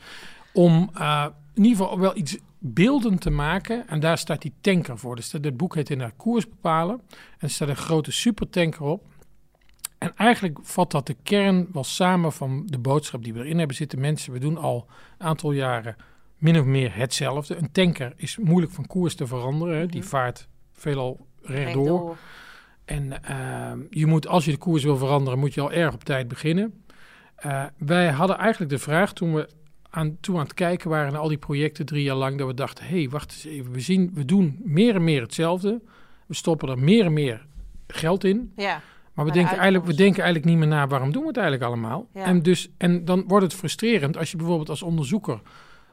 om 0.54 0.90
eh, 0.94 1.26
in 1.54 1.64
ieder 1.64 1.78
geval 1.84 2.00
wel 2.00 2.18
iets 2.18 2.38
beelden 2.60 3.20
te 3.20 3.30
maken. 3.30 3.88
En 3.88 4.00
daar 4.00 4.18
staat 4.18 4.42
die 4.42 4.54
tanker 4.62 4.98
voor. 4.98 5.16
Dus 5.16 5.30
dat, 5.30 5.44
dit 5.44 5.58
boek 5.58 5.76
heet 5.76 5.90
inderdaad 5.90 6.18
Koers 6.18 6.50
bepalen. 6.50 7.02
En 7.12 7.18
er 7.40 7.50
staat 7.50 7.68
een 7.68 7.76
grote 7.76 8.12
supertanker 8.12 8.82
op. 8.82 9.06
En 9.98 10.16
eigenlijk 10.16 10.60
vat 10.62 10.92
dat 10.92 11.08
de 11.08 11.16
kern 11.24 11.68
wel 11.74 11.84
samen 11.84 12.32
van 12.32 12.64
de 12.66 12.78
boodschap 12.80 13.24
die 13.24 13.34
we 13.34 13.40
erin 13.40 13.58
hebben 13.58 13.76
zitten. 13.76 14.00
Mensen, 14.00 14.34
we 14.34 14.40
doen 14.40 14.58
al 14.58 14.88
een 15.18 15.28
aantal 15.28 15.52
jaren 15.52 15.96
min 16.38 16.60
of 16.60 16.66
meer 16.66 16.96
hetzelfde. 16.96 17.56
Een 17.56 17.72
tanker 17.72 18.14
is 18.16 18.38
moeilijk 18.38 18.72
van 18.74 18.88
koers 18.88 19.16
te 19.16 19.28
veranderen. 19.28 19.78
hè. 19.78 19.86
Die 19.86 20.00
Mhm. 20.00 20.10
vaart 20.10 20.48
veelal 20.74 21.26
rechtdoor. 21.44 21.86
Rechtdoor. 21.86 22.18
En 22.86 23.24
ehm, 23.24 23.80
je 23.90 24.06
moet, 24.06 24.28
als 24.28 24.46
je 24.46 24.52
de 24.52 24.58
koers 24.58 24.84
wil 24.84 24.98
veranderen, 24.98 25.40
moet 25.40 25.54
je 25.54 25.62
al 25.62 25.72
erg 25.72 25.94
op 25.94 26.04
tijd 26.04 26.28
beginnen. 26.28 26.84
Eh, 27.36 27.64
wij 27.78 28.12
hadden 28.12 28.38
eigenlijk 28.38 28.72
de 28.72 28.80
vraag 28.80 29.14
toen 29.14 29.34
we 29.34 29.50
aan, 29.90 30.18
toen 30.20 30.34
we 30.34 30.40
aan 30.40 30.48
het 30.48 30.56
kijken 30.56 30.90
waren 30.90 31.12
naar 31.12 31.22
al 31.22 31.28
die 31.28 31.38
projecten 31.38 31.86
drie 31.86 32.04
jaar 32.04 32.16
lang, 32.16 32.38
dat 32.38 32.48
we 32.48 32.54
dachten, 32.54 32.86
hé, 32.86 32.98
hey, 32.98 33.10
wacht 33.10 33.32
eens 33.32 33.46
even, 33.46 33.72
we, 33.72 33.80
zien, 33.80 34.12
we 34.14 34.26
doen 34.26 34.60
meer 34.64 34.96
en 34.96 35.04
meer 35.04 35.22
hetzelfde. 35.22 35.82
We 36.28 36.34
stoppen 36.34 36.70
er 36.70 36.80
meer 36.80 37.06
en 37.06 37.14
meer 37.14 37.46
geld 37.88 38.24
in. 38.24 38.52
Ja, 38.56 38.64
Maar 38.64 38.76
we 38.76 38.82
Maar 39.14 39.26
de 39.26 39.32
denken, 39.32 39.58
eigenlijk, 39.58 39.86
we 39.86 39.96
denken 39.96 40.24
eigenlijk 40.24 40.46
niet 40.46 40.58
meer 40.58 40.78
na 40.78 40.88
waarom 40.88 41.12
doen 41.12 41.22
we 41.22 41.28
het 41.28 41.38
eigenlijk 41.38 41.68
allemaal. 41.68 42.08
Ja. 42.14 42.24
En, 42.24 42.42
dus, 42.42 42.70
en 42.78 43.06
dan 43.06 43.24
wordt 43.28 43.46
het 43.46 43.56
frustrerend 43.56 44.18
als 44.18 44.32
je 44.32 44.38
bijvoorbeeld 44.38 44.70
als 44.70 44.84
onderzoeker 44.84 45.42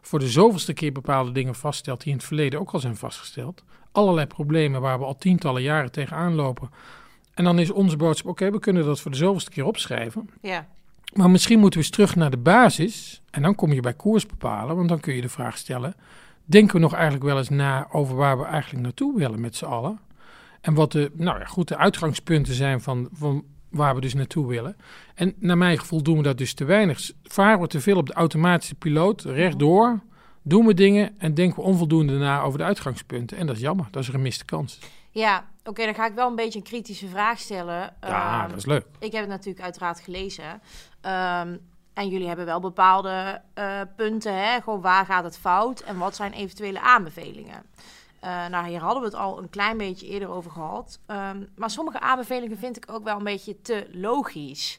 voor 0.01 0.19
de 0.19 0.29
zoveelste 0.29 0.73
keer 0.73 0.93
bepaalde 0.93 1.33
dingen 1.33 1.55
vaststelt 1.55 2.03
die 2.03 2.13
in 2.13 2.19
het 2.19 2.27
verleden 2.27 2.61
ook 2.61 2.71
al 2.71 2.81
zijn 2.81 2.97
vastgesteld. 2.97 3.65
Allerlei 3.93 4.27
problemen 4.27 4.81
waar 4.81 4.99
we 4.99 5.05
al 5.05 5.19
tientallen 5.19 5.63
jaren 5.63 5.93
tegenaan 5.93 6.35
lopen. 6.35 6.71
En 7.35 7.45
dan 7.45 7.59
is 7.59 7.71
onze 7.71 7.97
boodschap, 7.97 8.31
oké, 8.31 8.51
we 8.51 8.59
kunnen 8.59 8.85
dat 8.85 9.01
voor 9.01 9.11
de 9.11 9.17
zoveelste 9.17 9.51
keer 9.51 9.65
opschrijven. 9.65 10.31
ja, 10.43 10.67
Maar 11.13 11.31
misschien 11.31 11.59
moeten 11.59 11.79
we 11.79 11.85
eens 11.85 11.95
terug 11.95 12.17
naar 12.17 12.31
de 12.31 12.37
basis. 12.37 13.23
En 13.31 13.43
dan 13.43 13.55
kom 13.55 13.73
je 13.73 13.81
bij 13.81 13.95
koers 13.95 14.27
bepalen, 14.27 14.77
want 14.77 14.89
dan 14.89 15.01
kun 15.01 15.15
je 15.15 15.21
de 15.21 15.29
vraag 15.29 15.59
stellen: 15.59 15.95
denken 16.45 16.75
we 16.75 16.81
nog 16.81 16.95
eigenlijk 16.95 17.25
wel 17.25 17.39
eens 17.39 17.49
na 17.49 17.89
over 17.91 18.17
waar 18.17 18.39
we 18.39 18.45
eigenlijk 18.45 18.85
naartoe 18.85 19.19
willen 19.19 19.41
met 19.41 19.57
z'n 19.57 19.65
allen? 19.65 20.01
En 20.61 20.75
wat 20.75 20.93
de, 20.93 21.11
nou 21.15 21.39
ja, 21.39 21.45
goed, 21.45 21.69
de 21.69 21.77
uitgangspunten 21.77 22.55
zijn 22.55 22.81
van, 22.81 23.09
van 23.13 23.45
waar 23.71 23.95
we 23.95 24.01
dus 24.01 24.15
naartoe 24.15 24.47
willen. 24.47 24.77
En 25.15 25.35
naar 25.39 25.59
mijn 25.59 25.79
gevoel 25.79 26.03
doen 26.03 26.17
we 26.17 26.23
dat 26.23 26.39
dus 26.39 26.55
te 26.55 26.65
weinig. 26.65 27.11
Varen 27.23 27.61
we 27.61 27.67
te 27.67 27.81
veel 27.81 27.97
op 27.97 28.07
de 28.07 28.13
automatische 28.13 28.75
piloot, 28.75 29.23
rechtdoor, 29.23 30.01
doen 30.43 30.67
we 30.67 30.75
dingen 30.75 31.15
en 31.19 31.35
denken 31.35 31.57
we 31.57 31.63
onvoldoende 31.69 32.19
na 32.19 32.41
over 32.41 32.59
de 32.59 32.65
uitgangspunten. 32.65 33.37
En 33.37 33.47
dat 33.47 33.57
is 33.57 33.63
jammer, 33.63 33.87
dat 33.91 34.03
is 34.03 34.09
een 34.09 34.15
gemiste 34.15 34.45
kans. 34.45 34.79
ja. 35.11 35.49
Oké, 35.65 35.85
dan 35.85 35.95
ga 35.95 36.07
ik 36.07 36.15
wel 36.15 36.29
een 36.29 36.35
beetje 36.37 36.59
een 36.59 36.65
kritische 36.65 37.09
vraag 37.09 37.39
stellen. 37.39 37.95
Ja, 38.01 38.41
Ehm, 38.41 38.49
dat 38.49 38.59
is 38.59 38.67
leuk. 38.67 38.87
Ik 38.99 39.13
heb 39.13 39.21
het 39.21 39.31
natuurlijk 39.31 39.65
uiteraard 39.65 40.01
gelezen. 40.01 40.61
Ehm, 41.01 41.57
en 41.95 42.09
jullie 42.09 42.27
hebben 42.27 42.45
wel 42.47 42.61
bepaalde 42.61 43.41
eh, 43.55 43.81
punten. 43.97 44.35
Hè? 44.35 44.61
Gewoon 44.61 44.81
waar 44.81 45.05
gaat 45.07 45.25
het 45.25 45.39
fout 45.39 45.81
en 45.81 45.99
wat 45.99 46.17
zijn 46.17 46.33
eventuele 46.33 46.81
aanbevelingen? 46.81 47.63
Eh, 48.21 48.47
nou, 48.47 48.69
hier 48.69 48.81
hadden 48.81 49.01
we 49.03 49.09
het 49.09 49.17
al 49.17 49.39
een 49.39 49.51
klein 49.51 49.77
beetje 49.77 50.07
eerder 50.07 50.29
over 50.29 50.51
gehad. 50.51 50.99
Ehm, 51.07 51.45
maar 51.57 51.71
sommige 51.71 52.01
aanbevelingen 52.01 52.59
vind 52.59 52.77
ik 52.77 52.85
ook 52.91 53.05
wel 53.05 53.17
een 53.17 53.25
beetje 53.25 53.61
te 53.61 53.87
logisch. 53.93 54.79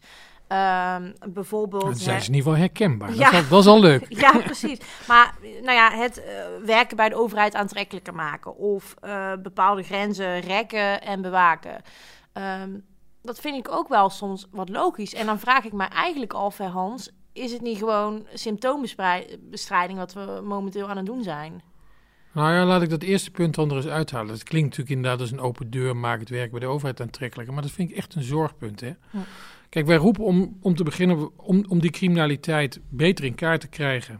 Ehm, 0.51 1.12
bijvoorbeeld. 1.29 2.00
Zijn 2.00 2.21
ze 2.21 2.27
in 2.27 2.33
ieder 2.36 2.51
geval 2.51 2.65
herkenbaar. 2.67 3.13
Ja. 3.13 3.31
Dat, 3.31 3.60
is 3.60 3.67
al, 3.67 3.79
leuk. 3.79 4.05
ja, 4.24 4.31
precies. 4.38 4.79
Maar 5.07 5.36
nou 5.41 5.71
ja, 5.71 5.91
het 5.91 6.24
eh, 6.24 6.33
werken 6.65 6.98
bij 6.98 7.10
de 7.10 7.15
overheid 7.15 7.55
aantrekkelijker 7.55 8.15
maken. 8.15 8.55
Of 8.55 8.95
eh, 9.00 9.31
bepaalde 9.43 9.83
grenzen 9.83 10.39
rekken 10.39 11.01
en 11.01 11.21
bewaken. 11.21 11.81
Ehm, 12.33 12.69
dat 13.21 13.39
vind 13.39 13.57
ik 13.57 13.71
ook 13.71 13.88
wel 13.88 14.10
soms 14.10 14.48
wat 14.51 14.69
logisch. 14.69 15.13
En 15.13 15.25
dan 15.25 15.39
vraag 15.39 15.63
ik 15.63 15.74
me 15.74 15.83
eigenlijk 15.83 16.33
af, 16.33 16.57
hè, 16.57 16.65
Hans... 16.65 17.12
is 17.33 17.51
het 17.51 17.62
niet 17.62 17.77
gewoon 17.77 18.25
symptoombestrijding 18.33 19.98
wat 19.98 20.13
we 20.13 20.41
momenteel 20.43 20.89
aan 20.89 20.98
het 20.98 21.05
doen 21.05 21.24
zijn? 21.24 21.62
Nou 22.34 22.54
ja, 22.54 22.66
laat 22.66 22.82
ik 22.82 22.90
dat 22.90 23.04
eerste 23.04 23.32
punt 23.32 23.56
dan 23.56 23.70
er 23.70 23.76
eens 23.76 23.88
uithalen. 23.88 24.28
Dat 24.28 24.44
klinkt 24.44 24.70
natuurlijk 24.70 24.96
inderdaad 24.96 25.22
als 25.22 25.32
een 25.32 25.40
open 25.40 25.70
deur, 25.70 25.96
maak 25.98 26.20
het 26.20 26.30
werk 26.30 26.52
bij 26.52 26.60
de 26.60 26.66
overheid 26.66 27.02
aantrekkelijker. 27.02 27.54
Maar 27.54 27.64
dat 27.64 27.72
vind 27.72 27.90
ik 27.90 27.96
echt 27.98 28.16
een 28.16 28.24
zorgpunt. 28.24 28.80
Hè? 28.80 28.88
Ja. 28.88 29.24
Kijk, 29.70 29.86
wij 29.86 29.96
roepen 29.98 30.24
om, 30.24 30.58
om 30.62 30.76
te 30.76 30.84
beginnen, 30.84 31.38
om, 31.38 31.66
om 31.68 31.80
die 31.80 31.92
criminaliteit 31.92 32.80
beter 32.90 33.26
in 33.26 33.36
kaart 33.36 33.62
te 33.62 33.68
krijgen 33.68 34.20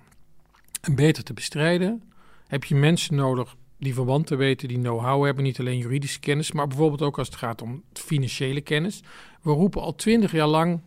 en 0.82 0.96
beter 0.96 1.24
te 1.24 1.34
bestrijden, 1.34 2.04
heb 2.48 2.64
je 2.64 2.76
mensen 2.76 3.16
nodig 3.16 3.56
die 3.78 3.94
verwanten 3.94 4.38
weten, 4.38 4.68
die 4.68 4.78
know-how 4.80 5.26
hebben, 5.26 5.44
niet 5.44 5.60
alleen 5.60 5.78
juridische 5.78 6.20
kennis, 6.20 6.52
maar 6.52 6.68
bijvoorbeeld 6.68 7.02
ook 7.02 7.18
als 7.18 7.28
het 7.28 7.36
gaat 7.38 7.62
om 7.62 7.84
financiële 7.94 8.62
kennis. 8.62 9.02
We 9.42 9.52
roepen 9.52 9.82
al 9.82 9.96
twintig 9.96 10.32
jaar 10.32 10.48
lang, 10.48 10.82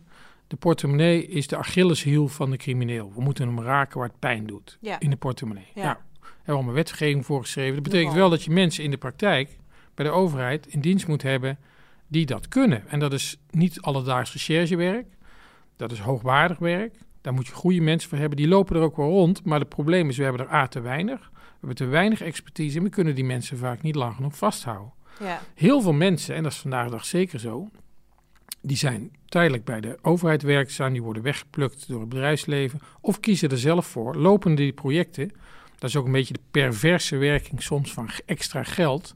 de 0.47 0.55
portemonnee 0.55 1.27
is 1.27 1.47
de 1.47 1.57
Achilleshiel 1.57 2.27
van 2.27 2.49
de 2.51 2.57
crimineel. 2.57 3.11
We 3.15 3.21
moeten 3.21 3.47
hem 3.47 3.61
raken 3.61 3.99
waar 3.99 4.07
het 4.07 4.19
pijn 4.19 4.45
doet, 4.45 4.77
Ja. 4.81 4.99
in 4.99 5.09
de 5.09 5.15
portemonnee. 5.15 5.67
Ja. 5.75 5.83
Ja. 5.83 5.99
We 6.45 6.51
allemaal 6.51 6.73
wetgeving 6.73 7.25
voor 7.25 7.41
geschreven. 7.41 7.73
Dat 7.73 7.83
betekent 7.83 8.13
wel 8.13 8.29
dat 8.29 8.43
je 8.43 8.51
mensen 8.51 8.83
in 8.83 8.91
de 8.91 8.97
praktijk, 8.97 9.57
bij 9.93 10.05
de 10.05 10.11
overheid, 10.11 10.67
in 10.67 10.79
dienst 10.79 11.07
moet 11.07 11.21
hebben 11.21 11.57
die 12.07 12.25
dat 12.25 12.47
kunnen. 12.47 12.87
En 12.87 12.99
dat 12.99 13.13
is 13.13 13.37
niet 13.49 13.81
alledaags 13.81 14.33
recherchewerk, 14.33 15.07
dat 15.75 15.91
is 15.91 15.99
hoogwaardig 15.99 16.57
werk. 16.57 16.95
Daar 17.21 17.33
moet 17.33 17.47
je 17.47 17.53
goede 17.53 17.81
mensen 17.81 18.09
voor 18.09 18.17
hebben. 18.17 18.37
Die 18.37 18.47
lopen 18.47 18.75
er 18.75 18.81
ook 18.81 18.97
wel 18.97 19.09
rond. 19.09 19.45
Maar 19.45 19.59
het 19.59 19.69
probleem 19.69 20.09
is, 20.09 20.17
we 20.17 20.23
hebben 20.23 20.41
er 20.41 20.53
A 20.53 20.67
te 20.67 20.79
weinig. 20.79 21.19
We 21.33 21.57
hebben 21.59 21.75
te 21.75 21.85
weinig 21.85 22.21
expertise 22.21 22.77
en 22.77 22.83
we 22.83 22.89
kunnen 22.89 23.15
die 23.15 23.23
mensen 23.23 23.57
vaak 23.57 23.81
niet 23.81 23.95
lang 23.95 24.15
genoeg 24.15 24.37
vasthouden. 24.37 24.93
Ja. 25.19 25.41
Heel 25.55 25.81
veel 25.81 25.93
mensen, 25.93 26.35
en 26.35 26.43
dat 26.43 26.51
is 26.51 26.57
vandaag 26.57 26.85
de 26.85 26.91
dag 26.91 27.05
zeker 27.05 27.39
zo, 27.39 27.69
die 28.61 28.77
zijn 28.77 29.11
tijdelijk 29.25 29.63
bij 29.63 29.81
de 29.81 29.97
overheid 30.01 30.41
werkzaam, 30.41 30.93
die 30.93 31.03
worden 31.03 31.23
weggeplukt 31.23 31.87
door 31.87 31.99
het 31.99 32.09
bedrijfsleven 32.09 32.79
of 33.01 33.19
kiezen 33.19 33.49
er 33.49 33.57
zelf 33.57 33.85
voor, 33.85 34.15
lopen 34.15 34.55
die 34.55 34.73
projecten. 34.73 35.31
Dat 35.85 35.93
is 35.93 35.99
ook 35.99 36.05
een 36.05 36.11
beetje 36.19 36.33
de 36.33 36.39
perverse 36.51 37.17
werking 37.17 37.61
soms 37.61 37.93
van 37.93 38.09
extra 38.25 38.63
geld. 38.63 39.15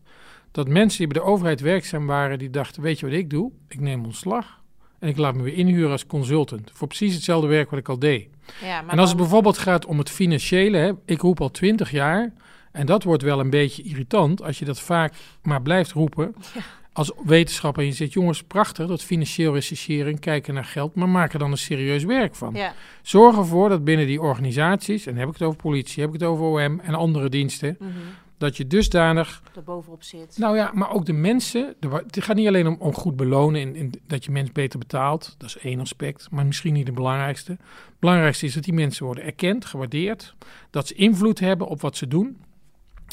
Dat 0.52 0.68
mensen 0.68 0.98
die 0.98 1.08
bij 1.08 1.22
de 1.22 1.28
overheid 1.28 1.62
werkzaam 1.62 2.06
waren, 2.06 2.40
die 2.40 2.50
dachten, 2.50 2.82
weet 2.82 3.00
je 3.00 3.06
wat 3.06 3.16
ik 3.16 3.30
doe? 3.30 3.52
Ik 3.68 3.80
neem 3.80 4.06
ontslag 4.06 4.62
en 5.00 5.08
ik 5.08 5.18
laat 5.18 5.36
me 5.36 5.44
weer 5.44 5.54
inhuren 5.54 5.92
als 5.92 6.06
consultant 6.06 6.72
voor 6.74 6.88
precies 6.88 7.14
hetzelfde 7.14 7.48
werk 7.48 7.70
wat 7.70 7.80
ik 7.80 7.90
al 7.90 8.00
deed. 8.00 8.28
Ja, 8.62 8.82
maar 8.82 8.94
En 8.94 9.00
als 9.00 9.10
het 9.10 9.18
bijvoorbeeld 9.18 9.58
gaat 9.58 9.86
om 9.86 9.98
het 9.98 10.10
financiële, 10.10 10.78
hè, 10.78 10.92
ik 11.06 11.22
roep 11.22 11.42
al 11.42 11.52
twintig 11.52 11.92
jaar, 11.92 12.34
en 12.80 12.86
dat 12.86 13.04
wordt 13.04 13.24
wel 13.24 13.40
een 13.40 13.50
beetje 13.50 13.84
irritant 13.84 14.44
als 14.44 14.60
je 14.60 14.66
dat 14.66 14.80
vaak 14.80 15.14
maar 15.44 15.62
blijft 15.62 15.92
roepen. 15.92 16.36
Ja. 16.54 16.62
Als 16.94 17.12
wetenschapper 17.26 17.82
en 17.82 17.88
je 17.88 17.96
zegt, 17.96 18.14
jongens, 18.14 18.44
prachtig, 18.44 18.88
dat 18.88 19.04
financieel 19.04 19.54
rechercheren, 19.54 20.20
kijken 20.20 20.54
naar 20.54 20.66
geld, 20.66 20.96
maar 20.96 21.10
maak 21.10 21.34
er 21.34 21.40
dan 21.40 21.52
een 21.52 21.58
serieus 21.58 22.04
werk 22.04 22.36
van. 22.36 22.54
Ja, 22.54 22.74
Zorg 23.02 23.38
ervoor 23.38 23.70
dat 23.70 23.84
binnen 23.84 24.08
die 24.08 24.22
organisaties, 24.22 25.06
en 25.06 25.16
heb 25.16 25.28
ik 25.28 25.34
het 25.34 25.42
over 25.42 25.62
politie, 25.62 26.04
heb 26.04 26.14
ik 26.14 26.20
het 26.20 26.30
over 26.30 26.46
OM 26.46 26.80
en 26.80 26.96
andere 26.96 27.30
diensten, 27.30 27.78
mhm, 27.80 27.90
dat 28.38 28.58
je 28.58 28.68
dusdanig 28.68 29.42
er 29.56 29.64
bovenop 29.64 30.04
zit. 30.04 30.38
nou 30.38 30.56
ja, 30.56 30.72
maar 30.74 30.92
ook 30.92 31.06
de 31.06 31.14
mensen. 31.14 31.76
de 31.80 32.04
Het 32.08 32.24
gaat 32.24 32.36
niet 32.36 32.48
alleen 32.48 32.68
om, 32.68 32.76
om 32.80 32.94
goed 32.94 33.16
belonen 33.16 33.62
en, 33.62 33.76
en 33.76 33.92
dat 34.08 34.26
je 34.26 34.32
mensen 34.32 34.54
beter 34.54 34.80
betaalt. 34.80 35.36
Dat 35.38 35.50
is 35.50 35.58
één 35.58 35.80
aspect, 35.80 36.28
maar 36.32 36.46
misschien 36.46 36.74
niet 36.74 36.88
het 36.88 36.96
belangrijkste. 36.96 37.52
Het 37.52 38.00
belangrijkste 38.00 38.46
is 38.46 38.54
dat 38.54 38.64
die 38.64 38.74
mensen 38.74 39.06
worden 39.06 39.24
erkend, 39.24 39.66
gewaardeerd. 39.66 40.36
Dat 40.70 40.88
ze 40.88 40.94
invloed 40.94 41.40
hebben 41.40 41.68
op 41.68 41.82
wat 41.82 41.98
ze 41.98 42.08
doen. 42.08 42.38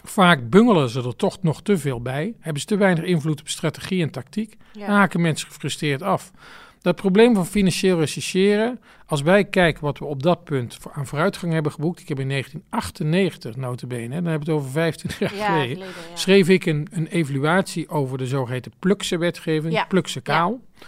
Vaak 0.05 0.51
bungelen 0.51 0.89
ze 0.89 1.03
er 1.03 1.17
toch 1.17 1.43
nog 1.43 1.63
te 1.63 1.79
veel 1.79 2.03
bij. 2.03 2.35
Hebben 2.41 2.61
ze 2.61 2.67
te 2.67 2.77
weinig 2.77 3.05
invloed 3.05 3.41
op 3.41 3.49
strategie 3.49 4.03
en 4.03 4.11
tactiek. 4.11 4.57
ja. 4.73 4.87
Haken 4.87 5.21
mensen 5.21 5.49
gefrustreerd 5.49 6.03
af. 6.03 6.33
Dat 6.81 6.97
probleem 6.97 7.35
van 7.35 7.47
financieel 7.47 7.99
rechercheren, 7.99 8.81
als 9.07 9.23
wij 9.23 9.45
kijken 9.45 9.85
wat 9.85 9.99
we 9.99 10.05
op 10.05 10.23
dat 10.23 10.45
punt 10.45 10.77
voor, 10.81 10.93
aan 10.93 11.07
vooruitgang 11.07 11.53
hebben 11.53 11.73
geboekt. 11.73 12.01
Ik 12.01 12.09
heb 12.09 12.19
in 12.21 12.29
1998, 12.29 13.57
notabene, 13.57 14.09
dan 14.09 14.25
hebben 14.25 14.47
we 14.47 14.53
het 14.53 14.61
over 14.61 14.71
25 14.71 15.19
jaar 15.19 15.35
ja, 15.35 15.47
geleden 15.47 15.77
geleden, 15.77 15.95
ja. 16.11 16.17
schreef 16.17 16.49
ik 16.49 16.67
een, 16.67 16.89
een 16.91 17.07
evaluatie 17.07 17.89
over 17.89 18.19
de 18.19 18.27
zogeheten 18.27 18.73
Plukse 18.79 19.19
wetgeving, 19.19 19.73
Ja. 19.73 19.85
Plukse 19.85 20.21
kaal. 20.21 20.61
Ja. 20.75 20.87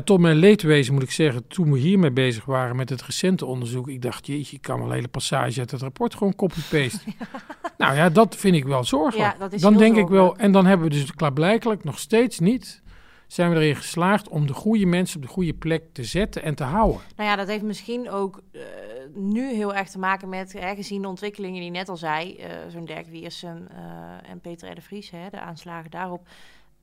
Tot 0.00 0.20
mijn 0.20 0.36
leedwezen 0.36 0.94
moet 0.94 1.02
ik 1.02 1.10
zeggen, 1.10 1.46
toen 1.46 1.72
we 1.72 1.78
hiermee 1.78 2.10
bezig 2.10 2.44
waren 2.44 2.76
met 2.76 2.90
het 2.90 3.02
recente 3.02 3.46
onderzoek, 3.46 3.88
ik 3.88 4.02
dacht, 4.02 4.26
jeetje, 4.26 4.56
ik 4.56 4.62
kan 4.62 4.78
wel 4.78 4.86
een 4.86 4.94
hele 4.94 5.08
passage 5.08 5.60
uit 5.60 5.70
het 5.70 5.80
rapport 5.80 6.14
gewoon 6.14 6.34
copy-paste. 6.34 7.00
Nou 7.78 7.96
ja, 7.96 8.08
dat 8.08 8.36
vind 8.36 8.54
ik 8.54 8.64
wel 8.64 8.84
zorgelijk. 8.84 9.32
Ja, 9.32 9.38
dat 9.38 9.52
is 9.52 9.60
dan 9.60 9.76
denk 9.76 9.96
ik 9.96 10.08
wel, 10.08 10.36
en 10.36 10.52
dan 10.52 10.66
hebben 10.66 10.88
we 10.88 10.94
dus 10.94 11.14
klaarblijkelijk 11.14 11.84
nog 11.84 11.98
steeds 11.98 12.38
niet, 12.38 12.82
zijn 13.26 13.50
we 13.50 13.56
erin 13.56 13.76
geslaagd 13.76 14.28
om 14.28 14.46
de 14.46 14.52
goede 14.52 14.86
mensen 14.86 15.16
op 15.16 15.22
de 15.22 15.28
goede 15.28 15.54
plek 15.54 15.82
te 15.92 16.04
zetten 16.04 16.42
en 16.42 16.54
te 16.54 16.64
houden. 16.64 17.00
Nou 17.16 17.28
ja, 17.28 17.36
dat 17.36 17.48
heeft 17.48 17.62
misschien 17.62 18.10
ook 18.10 18.42
eh, 18.52 18.60
nu 19.14 19.54
heel 19.54 19.74
erg 19.74 19.88
te 19.88 19.98
maken 19.98 20.28
met, 20.28 20.52
hè, 20.52 20.74
gezien 20.74 21.02
de 21.02 21.08
ontwikkelingen 21.08 21.60
die 21.60 21.70
net 21.70 21.88
al 21.88 21.96
zei, 21.96 22.36
eh, 22.36 22.50
zo'n 22.68 22.84
Dirk 22.84 23.06
Wiersen 23.06 23.68
eh, 23.70 24.30
en 24.30 24.40
Peter 24.40 24.70
R. 24.70 24.74
de 24.74 24.80
Vries, 24.80 25.10
hè, 25.10 25.30
de 25.30 25.40
aanslagen 25.40 25.90
daarop, 25.90 26.28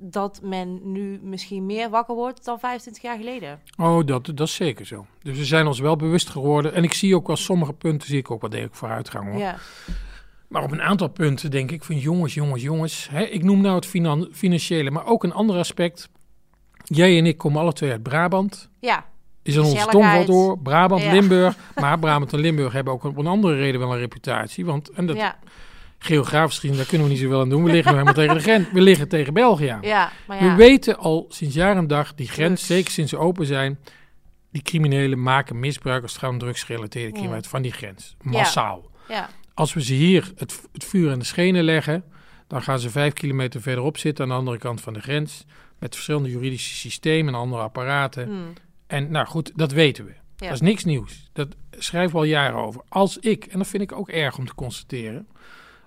dat 0.04 0.40
men 0.44 0.80
nu 0.92 1.20
misschien 1.24 1.66
meer 1.66 1.90
wakker 1.90 2.16
wordt 2.16 2.46
dan 2.46 2.60
25 2.60 3.04
jaar 3.04 3.18
geleden. 3.18 3.60
Oh, 3.78 4.06
dat, 4.06 4.26
dat 4.26 4.48
is 4.48 4.54
zeker 4.56 4.86
zo. 4.86 5.06
Dus 5.22 5.38
we 5.38 5.46
zijn 5.46 5.68
ons 5.68 5.80
wel 5.80 5.96
bewust 5.96 6.30
geworden. 6.30 6.74
En 6.74 6.84
ik 6.84 6.94
zie 6.94 7.16
ook 7.16 7.28
wel 7.28 7.36
sommige 7.36 7.74
punten, 7.74 8.08
zie 8.08 8.18
ik 8.20 8.32
ook 8.32 8.42
wel 8.42 8.50
degelijk 8.50 8.76
vooruitgang 8.76 9.30
hoor. 9.32 9.40
Ja, 9.40 9.56
Maar 10.48 10.64
op 10.64 10.72
een 10.72 10.82
aantal 10.82 11.08
punten 11.08 11.52
denk 11.52 11.72
ik 11.72 11.84
van 11.84 11.98
jongens, 11.98 12.34
jongens, 12.34 12.62
jongens. 12.62 13.08
Hè, 13.12 13.24
ik 13.24 13.44
noem 13.44 13.62
nou 13.62 13.76
het 13.76 13.86
finan- 13.86 14.28
financiële, 14.32 14.92
maar 14.92 15.06
ook 15.06 15.24
een 15.24 15.34
ander 15.34 15.58
aspect. 15.58 16.10
Jij 16.84 17.18
en 17.18 17.26
ik 17.26 17.38
komen 17.38 17.62
alle 17.62 17.74
twee 17.74 17.92
uit 17.92 18.04
Brabant. 18.04 18.70
ja, 18.80 19.06
Is 19.44 19.58
aan 19.58 19.64
ons 19.64 19.74
Gezelligheid. 19.74 20.26
tong 20.26 20.38
door. 20.38 20.60
Brabant, 20.60 21.02
Ja. 21.02 21.12
Limburg. 21.12 21.56
Maar 21.82 22.00
Brabant 22.00 22.34
en 22.34 22.40
Limburg 22.40 22.74
hebben 22.74 22.94
ook 22.94 23.04
op 23.04 23.18
een 23.18 23.28
andere 23.28 23.56
reden 23.56 23.80
wel 23.80 23.92
een 23.94 24.00
reputatie. 24.00 24.66
Want 24.66 24.90
en 24.90 25.06
dat, 25.06 25.16
ja, 25.16 25.38
geografisch 26.04 26.60
gezien, 26.60 26.76
daar 26.78 26.86
kunnen 26.86 27.08
we 27.08 27.14
niet 27.14 27.22
zoveel 27.22 27.40
aan 27.40 27.50
doen. 27.50 27.64
We 27.64 27.72
liggen 27.72 27.92
helemaal 27.92 28.14
tegen 28.14 28.36
de 28.36 28.42
grens. 28.42 28.68
We 28.74 28.82
liggen 28.82 29.08
tegen 29.08 29.34
België 29.34 29.68
aan. 29.68 29.82
ja, 29.82 30.12
maar 30.28 30.44
ja. 30.44 30.50
We 30.50 30.56
weten 30.56 30.98
al 30.98 31.26
sinds 31.30 31.56
jaar 31.56 31.78
en 31.78 31.88
dag, 31.88 32.16
die 32.16 32.28
grens, 32.28 32.48
Drugs. 32.50 32.66
zeker 32.66 32.92
sinds 32.92 33.10
ze 33.12 33.18
open 33.18 33.46
zijn, 33.46 33.80
die 34.52 34.62
criminelen 34.62 35.22
maken 35.24 35.60
misbruik 35.60 36.02
als 36.04 36.12
het 36.12 36.22
gaat 36.22 36.30
om 36.32 36.38
drugsgerelateerde 36.38 37.12
criminaliteit 37.12 37.48
van 37.52 37.62
die 37.62 37.72
grens. 37.72 38.16
Massaal. 38.22 38.90
ja, 39.08 39.30
Als 39.54 39.74
we 39.74 39.84
ze 39.84 39.94
hier 39.94 40.32
het, 40.36 40.62
het 40.74 40.84
vuur 40.86 41.12
aan 41.12 41.20
de 41.20 41.26
schenen 41.26 41.64
leggen, 41.64 42.04
dan 42.48 42.62
gaan 42.62 42.80
ze 42.80 42.90
vijf 42.90 43.14
kilometer 43.14 43.62
verderop 43.62 43.98
zitten 43.98 44.24
aan 44.24 44.30
de 44.30 44.36
andere 44.36 44.58
kant 44.58 44.82
van 44.82 44.94
de 44.94 45.00
grens. 45.02 45.46
Met 45.80 45.94
verschillende 45.94 46.30
juridische 46.30 46.76
systemen 46.76 47.34
en 47.34 47.40
andere 47.40 47.62
apparaten. 47.62 48.26
hm, 48.28 48.34
En 48.88 49.12
nou 49.12 49.28
goed, 49.28 49.52
dat 49.56 49.72
weten 49.72 50.06
we. 50.06 50.12
ja. 50.12 50.46
Dat 50.48 50.52
is 50.54 50.62
niks 50.62 50.84
nieuws. 50.84 51.30
Dat 51.34 51.48
schrijven 51.78 52.12
we 52.12 52.18
al 52.18 52.24
jaren 52.24 52.60
over. 52.60 52.82
Als 52.90 53.18
ik, 53.18 53.46
en 53.46 53.58
dat 53.58 53.68
vind 53.68 53.84
ik 53.84 53.92
ook 53.92 54.10
erg 54.10 54.38
om 54.38 54.46
te 54.46 54.56
constateren. 54.56 55.28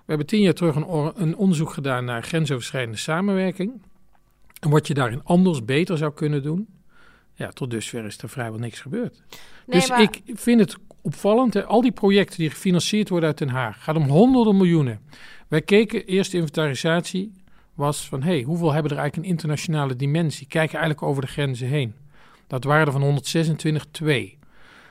We 0.05 0.11
hebben 0.11 0.27
tien 0.27 0.41
jaar 0.41 0.53
terug 0.53 0.75
een, 0.75 1.11
een 1.15 1.35
onderzoek 1.35 1.69
gedaan 1.69 2.05
naar 2.05 2.23
grensoverschrijdende 2.23 2.97
samenwerking. 2.97 3.81
En 4.59 4.69
wat 4.69 4.87
je 4.87 4.93
daarin 4.93 5.23
anders 5.23 5.65
beter 5.65 5.97
zou 5.97 6.13
kunnen 6.13 6.43
doen. 6.43 6.67
Ja, 7.33 7.49
tot 7.49 7.69
dusver 7.69 8.05
is 8.05 8.17
er 8.17 8.29
vrijwel 8.29 8.59
niks 8.59 8.79
gebeurd. 8.79 9.23
Nee, 9.65 9.79
dus 9.79 9.89
maar- 9.89 10.01
ik 10.01 10.21
vind 10.25 10.59
het 10.59 10.77
opvallend. 11.01 11.53
Hè? 11.53 11.63
Al 11.63 11.81
die 11.81 11.91
projecten 11.91 12.37
die 12.37 12.49
gefinancierd 12.49 13.09
worden 13.09 13.29
uit 13.29 13.37
Den 13.37 13.49
Haag. 13.49 13.83
gaat 13.83 13.95
om 13.95 14.07
honderden 14.07 14.57
miljoenen. 14.57 14.99
Wij 15.47 15.61
keken, 15.61 16.05
eerste 16.05 16.37
inventarisatie 16.37 17.33
was 17.73 18.07
van... 18.07 18.23
hé, 18.23 18.31
hey, 18.31 18.41
hoeveel 18.41 18.71
hebben 18.73 18.91
er 18.91 18.97
eigenlijk 18.97 19.27
een 19.27 19.33
internationale 19.33 19.95
dimensie? 19.95 20.47
Kijken 20.47 20.79
eigenlijk 20.79 21.07
over 21.07 21.21
de 21.21 21.27
grenzen 21.27 21.67
heen. 21.67 21.93
Dat 22.47 22.63
waren 22.63 22.85
er 22.85 22.91
van 22.91 23.01
126 23.01 23.85
twee. 23.91 24.37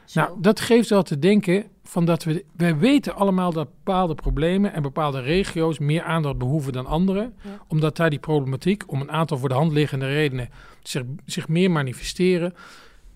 Zo. 0.04 0.20
Nou, 0.20 0.40
dat 0.40 0.60
geeft 0.60 0.88
wel 0.88 1.02
te 1.02 1.18
denken 1.18 1.64
van 1.84 2.04
dat 2.04 2.24
we... 2.24 2.44
Wij 2.56 2.78
weten 2.78 3.14
allemaal 3.14 3.52
dat 3.52 3.68
bepaalde 3.84 4.14
problemen 4.14 4.72
en 4.72 4.82
bepaalde 4.82 5.20
regio's 5.20 5.78
meer 5.78 6.02
aandacht 6.02 6.38
behoeven 6.38 6.72
dan 6.72 6.86
andere. 6.86 7.32
Ja. 7.44 7.50
Omdat 7.68 7.96
daar 7.96 8.10
die 8.10 8.18
problematiek 8.18 8.82
om 8.86 9.00
een 9.00 9.10
aantal 9.10 9.38
voor 9.38 9.48
de 9.48 9.54
hand 9.54 9.72
liggende 9.72 10.06
redenen 10.06 10.48
zich, 10.82 11.02
zich 11.24 11.48
meer 11.48 11.70
manifesteren. 11.70 12.54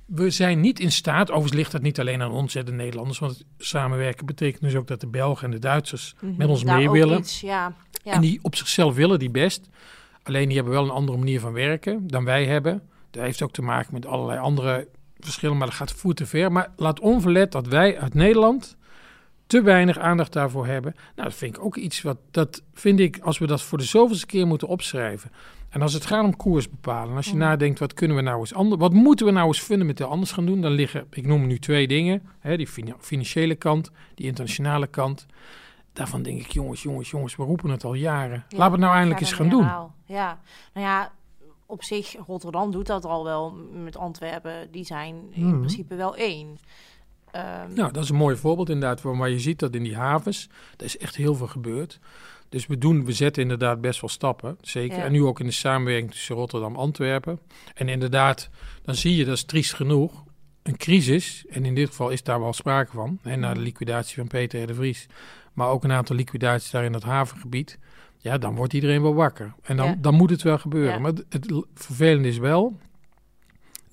We 0.07 0.31
zijn 0.31 0.61
niet 0.61 0.81
in 0.81 0.93
staat, 0.93 1.29
overigens 1.29 1.57
ligt 1.57 1.73
dat 1.73 1.83
niet 1.83 2.01
alleen 2.01 2.23
aan 2.23 2.31
ons 2.31 2.55
en 2.55 2.65
de 2.65 2.73
Nederlanders, 2.73 3.19
want 3.19 3.45
samenwerken 3.59 4.27
betekent 4.27 4.63
dus 4.63 4.75
ook 4.75 4.87
dat 4.87 5.01
de 5.01 5.07
Belgen 5.07 5.45
en 5.45 5.51
de 5.51 5.59
Duitsers 5.59 6.15
Mhm, 6.21 6.37
met 6.37 6.49
ons 6.49 6.65
daar 6.65 6.77
mee 6.77 6.91
willen. 6.91 7.19
iets, 7.19 7.41
ja, 7.41 7.75
ja. 8.05 8.13
En 8.13 8.21
die 8.21 8.39
op 8.43 8.57
zichzelf 8.57 8.95
willen 8.95 9.19
die 9.19 9.31
best. 9.31 9.69
Alleen 10.23 10.47
die 10.47 10.57
hebben 10.57 10.75
wel 10.75 10.85
een 10.85 10.91
andere 10.91 11.19
manier 11.19 11.41
van 11.41 11.53
werken 11.53 12.07
dan 12.07 12.25
wij 12.25 12.47
hebben. 12.47 12.83
Dat 13.11 13.23
heeft 13.23 13.43
ook 13.43 13.53
te 13.53 13.63
maken 13.63 13.95
met 13.95 14.07
allerlei 14.07 14.39
andere 14.39 14.89
verschillen, 15.21 15.57
maar 15.57 15.67
dat 15.67 15.77
gaat 15.77 15.93
voer 15.93 16.15
te 16.15 16.27
ver. 16.27 16.53
Maar 16.53 16.71
laat 16.77 17.01
onverlet 17.01 17.53
dat 17.53 17.67
wij 17.67 17.99
uit 17.99 18.15
Nederland 18.15 18.77
te 19.47 19.63
weinig 19.63 19.99
aandacht 19.99 20.33
daarvoor 20.33 20.67
hebben. 20.67 20.95
Nou, 21.17 21.29
dat 21.29 21.39
vind 21.39 21.57
ik 21.57 21.63
ook 21.65 21.77
iets 21.77 22.03
wat, 22.03 22.17
dat 22.31 22.63
vind 22.75 23.01
ik, 23.01 23.19
als 23.23 23.39
we 23.39 23.47
dat 23.47 23.63
voor 23.63 23.79
de 23.79 23.85
zoveelste 23.85 24.27
keer 24.27 24.47
moeten 24.47 24.69
opschrijven. 24.69 25.31
En 25.69 25.83
als 25.83 25.93
het 25.93 26.07
gaat 26.07 26.25
om 26.25 26.37
koers 26.37 26.71
bepalen, 26.71 27.17
als 27.17 27.27
je 27.27 27.31
Mhm. 27.35 27.41
nadenkt, 27.41 27.79
wat 27.79 27.95
kunnen 27.95 28.17
we 28.17 28.23
nou 28.23 28.39
eens 28.39 28.55
anders, 28.55 28.81
wat 28.81 28.93
moeten 28.93 29.27
we 29.27 29.33
nou 29.33 29.47
eens 29.47 29.61
fundamenteel 29.61 30.07
anders 30.07 30.33
gaan 30.33 30.47
doen, 30.47 30.61
dan 30.61 30.71
liggen, 30.73 31.07
ik 31.11 31.27
noem 31.27 31.47
nu 31.47 31.59
twee 31.59 31.87
dingen, 31.89 32.23
hè, 32.41 32.57
die 32.57 32.67
fina- 32.67 32.97
financiële 33.01 33.55
kant, 33.55 33.91
die 34.15 34.27
internationale 34.27 34.87
kant. 34.87 35.27
Daarvan 35.93 36.23
denk 36.23 36.41
ik, 36.41 36.51
jongens, 36.51 36.83
jongens, 36.83 37.11
jongens, 37.11 37.37
we 37.37 37.43
roepen 37.43 37.71
het 37.71 37.85
al 37.85 37.95
jaren. 37.95 38.45
Ja, 38.49 38.57
Laten 38.59 38.65
we 38.65 38.71
het 38.71 38.81
nou 38.81 38.93
eindelijk 38.95 39.21
eens 39.21 39.33
gaan 39.33 39.49
doen. 39.49 39.63
Ja, 40.07 40.39
nou 40.75 40.87
ja, 40.87 41.13
op 41.69 41.83
zich, 41.85 42.17
Rotterdam 42.27 42.71
doet 42.71 42.87
dat 42.87 43.05
al 43.05 43.25
wel 43.25 43.51
met 43.73 43.97
Antwerpen. 43.97 44.71
Die 44.71 44.85
zijn 44.85 45.15
in 45.31 45.47
Mhm. 45.47 45.57
principe 45.59 45.95
wel 45.95 46.17
één. 46.17 46.59
Ehm, 47.31 47.73
Nou, 47.75 47.93
dat 47.93 48.03
is 48.03 48.09
een 48.11 48.17
mooi 48.17 48.37
voorbeeld 48.37 48.69
inderdaad, 48.69 49.03
waar 49.03 49.17
waar 49.17 49.31
je 49.31 49.41
ziet 49.41 49.59
dat 49.59 49.75
in 49.75 49.83
die 49.83 49.97
havens, 49.97 50.49
er 50.77 50.85
is 50.85 50.99
echt 50.99 51.17
heel 51.17 51.35
veel 51.35 51.47
gebeurd. 51.47 51.99
Dus 52.49 52.67
we, 52.67 52.79
doen, 52.79 53.05
we 53.05 53.13
zetten 53.13 53.43
inderdaad 53.43 53.81
best 53.81 54.01
wel 54.01 54.11
stappen, 54.11 54.59
zeker. 54.61 54.97
Ja. 54.99 55.05
En 55.05 55.13
nu 55.13 55.25
ook 55.25 55.41
in 55.41 55.47
de 55.47 55.53
samenwerking 55.53 56.11
tussen 56.11 56.35
Rotterdam 56.37 56.73
en 56.75 56.81
Antwerpen. 56.81 57.41
En 57.75 57.89
inderdaad, 57.89 58.51
dan 58.83 58.95
zie 58.95 59.17
je, 59.17 59.25
dat 59.25 59.35
is 59.35 59.45
triest 59.45 59.75
genoeg, 59.75 60.25
een 60.63 60.77
crisis. 60.77 61.45
En 61.51 61.65
in 61.65 61.75
dit 61.75 61.89
geval 61.89 62.09
is 62.11 62.23
daar 62.23 62.41
wel 62.41 62.53
sprake 62.53 62.93
van. 62.93 63.19
Hè, 63.23 63.37
na 63.37 63.55
de 63.55 63.61
liquidatie 63.61 64.17
van 64.17 64.27
Peter 64.27 64.63
R. 64.63 64.67
de 64.67 64.75
Vries. 64.75 65.07
Maar 65.53 65.69
ook 65.69 65.85
een 65.85 65.93
aantal 65.93 66.17
liquidaties 66.17 66.71
daar 66.71 66.85
in 66.85 66.93
dat 66.93 67.03
havengebied. 67.03 67.79
Ja, 68.19 68.39
dan 68.39 68.55
wordt 68.55 68.73
iedereen 68.73 69.03
wel 69.03 69.15
wakker. 69.15 69.55
En 69.63 69.77
dan, 69.77 69.87
Ja. 69.87 69.97
dan 70.01 70.15
moet 70.15 70.31
het 70.31 70.43
wel 70.43 70.59
gebeuren. 70.59 70.93
Ja. 70.93 70.99
Maar 70.99 71.13
het, 71.13 71.25
het 71.29 71.53
vervelende 71.75 72.29
is 72.29 72.39
wel 72.39 72.77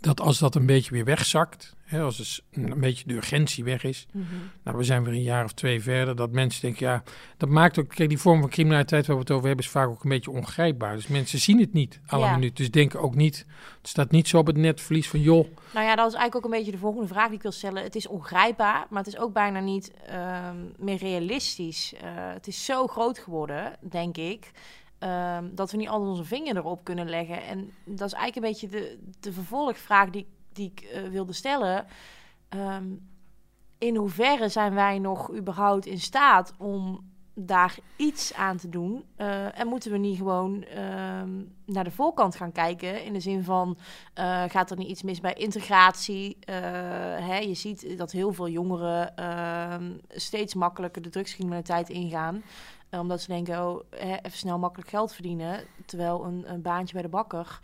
dat 0.05 0.21
als 0.21 0.39
dat 0.39 0.55
een 0.55 0.65
beetje 0.65 0.91
weer 0.91 1.05
wegzakt, 1.05 1.75
hè, 1.83 2.01
als 2.01 2.17
dus 2.17 2.41
een, 2.51 2.79
beetje 2.79 3.07
de 3.07 3.13
urgentie 3.13 3.63
weg 3.63 3.83
is, 3.83 4.05
Mhm. 4.12 4.25
nou, 4.63 4.77
we 4.77 4.83
zijn 4.83 5.03
weer 5.03 5.13
een 5.13 5.21
jaar 5.21 5.43
of 5.43 5.53
twee 5.53 5.81
verder, 5.81 6.15
dat 6.15 6.31
mensen 6.31 6.62
denken, 6.62 6.88
ja, 6.88 7.03
dat 7.38 7.50
maakt 7.50 7.79
ook, 7.79 7.89
kijk, 7.89 8.09
die 8.09 8.17
vorm 8.17 8.39
van 8.39 8.50
criminaliteit 8.50 9.05
waar 9.07 9.15
we 9.15 9.21
het 9.21 9.31
over 9.31 9.47
hebben, 9.47 9.65
is 9.65 9.71
vaak 9.71 9.88
ook 9.89 10.03
een 10.03 10.09
beetje 10.09 10.31
ongrijpbaar. 10.31 10.95
Dus 10.95 11.07
mensen 11.07 11.39
zien 11.39 11.59
het 11.59 11.74
niet 11.74 12.00
alle 12.07 12.25
Ja. 12.25 12.31
minuut, 12.33 12.57
dus 12.57 12.71
denken 12.71 13.00
ook 13.01 13.15
niet, 13.15 13.45
het 13.77 13.88
staat 13.88 14.12
niet 14.12 14.27
zo 14.27 14.38
op 14.38 14.47
het 14.47 14.57
netvlies 14.57 15.09
van, 15.09 15.19
joh, 15.21 15.47
Nou 15.74 15.85
ja, 15.85 15.95
dat 15.95 16.07
is 16.07 16.13
eigenlijk 16.13 16.35
ook 16.35 16.51
een 16.51 16.57
beetje 16.57 16.71
de 16.71 16.77
volgende 16.77 17.07
vraag 17.07 17.27
die 17.27 17.35
ik 17.35 17.41
wil 17.41 17.51
stellen. 17.51 17.83
Het 17.83 17.95
is 17.95 18.07
ongrijpbaar, 18.07 18.85
maar 18.89 19.03
het 19.03 19.13
is 19.13 19.19
ook 19.19 19.33
bijna 19.33 19.59
niet 19.59 19.91
ehm, 20.07 20.55
meer 20.77 20.97
realistisch. 20.97 21.93
Eh, 21.93 22.01
het 22.33 22.47
is 22.47 22.65
zo 22.65 22.88
groot 22.88 23.19
geworden, 23.19 23.74
denk 23.81 24.17
ik, 24.17 24.51
ehm, 24.97 25.55
dat 25.55 25.71
we 25.71 25.77
niet 25.77 25.87
altijd 25.87 26.09
onze 26.09 26.23
vinger 26.23 26.57
erop 26.57 26.83
kunnen 26.83 27.09
leggen. 27.09 27.43
En 27.43 27.71
dat 27.85 28.07
is 28.07 28.13
eigenlijk 28.13 28.35
een 28.35 28.51
beetje 28.51 28.67
de, 28.67 28.99
de 29.19 29.33
vervolgvraag 29.33 30.09
die, 30.09 30.27
die 30.53 30.71
ik 30.71 30.79
eh, 30.81 31.03
wilde 31.03 31.33
stellen. 31.33 31.85
Ehm, 32.49 32.85
in 33.77 33.95
hoeverre 33.95 34.49
zijn 34.49 34.73
wij 34.73 34.99
nog 34.99 35.35
überhaupt 35.35 35.85
in 35.85 35.99
staat 35.99 36.53
om 36.57 37.13
daar 37.35 37.77
iets 37.95 38.33
aan 38.33 38.57
te 38.57 38.69
doen? 38.69 39.05
Eh, 39.15 39.59
en 39.59 39.67
moeten 39.67 39.91
we 39.91 39.97
niet 39.97 40.17
gewoon 40.17 40.63
ehm, 40.63 41.43
naar 41.65 41.83
de 41.83 41.91
voorkant 41.91 42.35
gaan 42.35 42.51
kijken? 42.51 43.03
In 43.03 43.13
de 43.13 43.19
zin 43.19 43.43
van, 43.43 43.77
eh, 44.13 44.43
gaat 44.47 44.71
er 44.71 44.77
niet 44.77 44.87
iets 44.87 45.03
mis 45.03 45.19
bij 45.19 45.33
integratie? 45.33 46.37
Eh, 46.39 46.55
hè, 47.27 47.37
je 47.37 47.53
ziet 47.53 47.97
dat 47.97 48.11
heel 48.11 48.33
veel 48.33 48.49
jongeren 48.49 49.15
ehm, 49.15 49.91
steeds 50.09 50.53
makkelijker 50.53 51.01
de 51.01 51.09
drugscriminaliteit 51.09 51.89
ingaan. 51.89 52.43
Omdat 52.91 53.21
ze 53.21 53.27
denken, 53.27 53.67
oh, 53.67 53.83
hè, 53.89 54.15
even 54.15 54.37
snel 54.37 54.59
makkelijk 54.59 54.89
geld 54.89 55.13
verdienen. 55.13 55.63
Terwijl 55.85 56.25
een, 56.25 56.51
een 56.51 56.61
baantje 56.61 56.93
bij 56.93 57.01
de 57.01 57.09
bakker, 57.09 57.59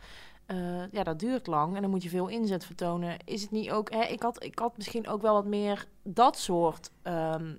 ja, 0.91 1.03
dat 1.03 1.19
duurt 1.19 1.47
lang. 1.47 1.75
En 1.75 1.81
dan 1.81 1.91
moet 1.91 2.03
je 2.03 2.09
veel 2.09 2.27
inzet 2.27 2.65
vertonen. 2.65 3.17
Is 3.25 3.41
het 3.41 3.51
niet 3.51 3.71
ook... 3.71 3.91
Hè, 3.91 4.01
ik, 4.03 4.21
had, 4.21 4.43
ik 4.43 4.59
had 4.59 4.77
misschien 4.77 5.07
ook 5.07 5.21
wel 5.21 5.33
wat 5.33 5.45
meer 5.45 5.87
dat 6.03 6.37
soort... 6.37 6.91
ehm, 7.01 7.53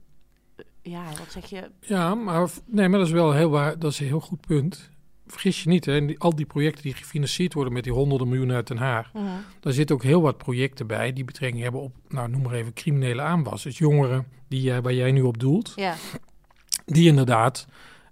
ja, 0.82 1.04
wat 1.04 1.32
zeg 1.32 1.44
je? 1.50 1.70
ja, 1.80 2.14
maar, 2.14 2.48
nee, 2.66 2.88
maar 2.88 2.98
dat 2.98 3.08
is 3.08 3.14
wel 3.14 3.32
heel, 3.32 3.50
waar, 3.50 3.78
dat 3.78 3.92
is 3.92 4.00
een 4.00 4.06
heel 4.06 4.20
goed 4.20 4.40
punt. 4.40 4.90
Vergis 5.26 5.62
je 5.62 5.68
niet, 5.68 5.84
hè, 5.84 6.06
die, 6.06 6.18
al 6.18 6.34
die 6.36 6.46
projecten 6.46 6.82
die 6.82 6.94
gefinancierd 6.94 7.54
worden 7.54 7.72
met 7.72 7.84
die 7.84 7.92
honderden 7.92 8.28
miljoenen 8.28 8.56
uit 8.56 8.66
Den 8.66 8.76
Haag, 8.76 9.12
Mhm. 9.12 9.24
Daar 9.60 9.72
zitten 9.72 9.96
ook 9.96 10.02
heel 10.02 10.20
wat 10.22 10.36
projecten 10.38 10.86
bij 10.86 11.12
die 11.12 11.24
betrekking 11.24 11.62
hebben 11.62 11.80
op, 11.80 11.94
nou 12.08 12.28
noem 12.28 12.42
maar 12.42 12.52
even, 12.52 12.72
criminele 12.72 13.22
aanwas. 13.22 13.62
Dus 13.62 13.78
jongeren 13.78 14.26
die, 14.48 14.60
jij- 14.62 14.82
waar 14.82 14.94
jij 14.94 15.12
nu 15.12 15.22
op 15.22 15.38
doelt, 15.38 15.72
Ja, 15.76 15.94
die 16.86 17.08
inderdaad 17.08 17.66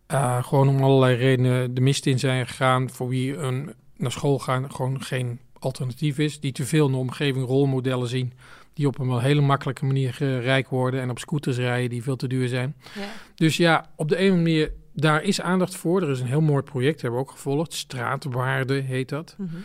eh, 0.06 0.44
gewoon 0.44 0.68
om 0.68 0.82
allerlei 0.82 1.16
redenen 1.16 1.74
de 1.74 1.80
mist 1.80 2.06
in 2.06 2.18
zijn 2.18 2.46
gegaan, 2.46 2.90
voor 2.90 3.08
wie 3.08 3.36
een 3.36 3.74
naar 3.96 4.12
school 4.12 4.38
gaan 4.38 4.72
gewoon 4.72 5.02
geen 5.02 5.40
alternatief 5.58 6.18
is, 6.18 6.40
die 6.40 6.52
te 6.52 6.64
veel 6.66 6.86
in 6.86 6.92
de 6.92 6.98
omgeving 6.98 7.46
rolmodellen 7.46 8.08
zien, 8.08 8.32
die 8.74 8.86
op 8.86 8.98
een 8.98 9.08
wel 9.08 9.20
hele 9.20 9.40
makkelijke 9.40 9.84
manier 9.84 10.16
eh, 10.20 10.40
rijk 10.42 10.68
worden 10.68 11.00
en 11.00 11.10
op 11.10 11.18
scooters 11.18 11.56
rijden 11.56 11.90
die 11.90 12.02
veel 12.02 12.16
te 12.16 12.26
duur 12.28 12.48
zijn. 12.48 12.76
ja. 12.94 13.08
Dus 13.34 13.56
ja, 13.56 13.90
op 13.96 14.08
de 14.08 14.16
ene 14.16 14.36
manier, 14.36 14.72
daar 14.92 15.22
is 15.22 15.40
aandacht 15.40 15.76
voor. 15.76 16.02
Er 16.02 16.10
is 16.10 16.20
een 16.20 16.26
heel 16.26 16.40
mooi 16.40 16.62
project, 16.62 17.00
hebben 17.02 17.20
we 17.20 17.26
ook 17.26 17.32
gevolgd. 17.32 17.72
Straatwaarde 17.74 18.74
heet 18.74 19.08
dat. 19.08 19.34
Mhm. 19.38 19.56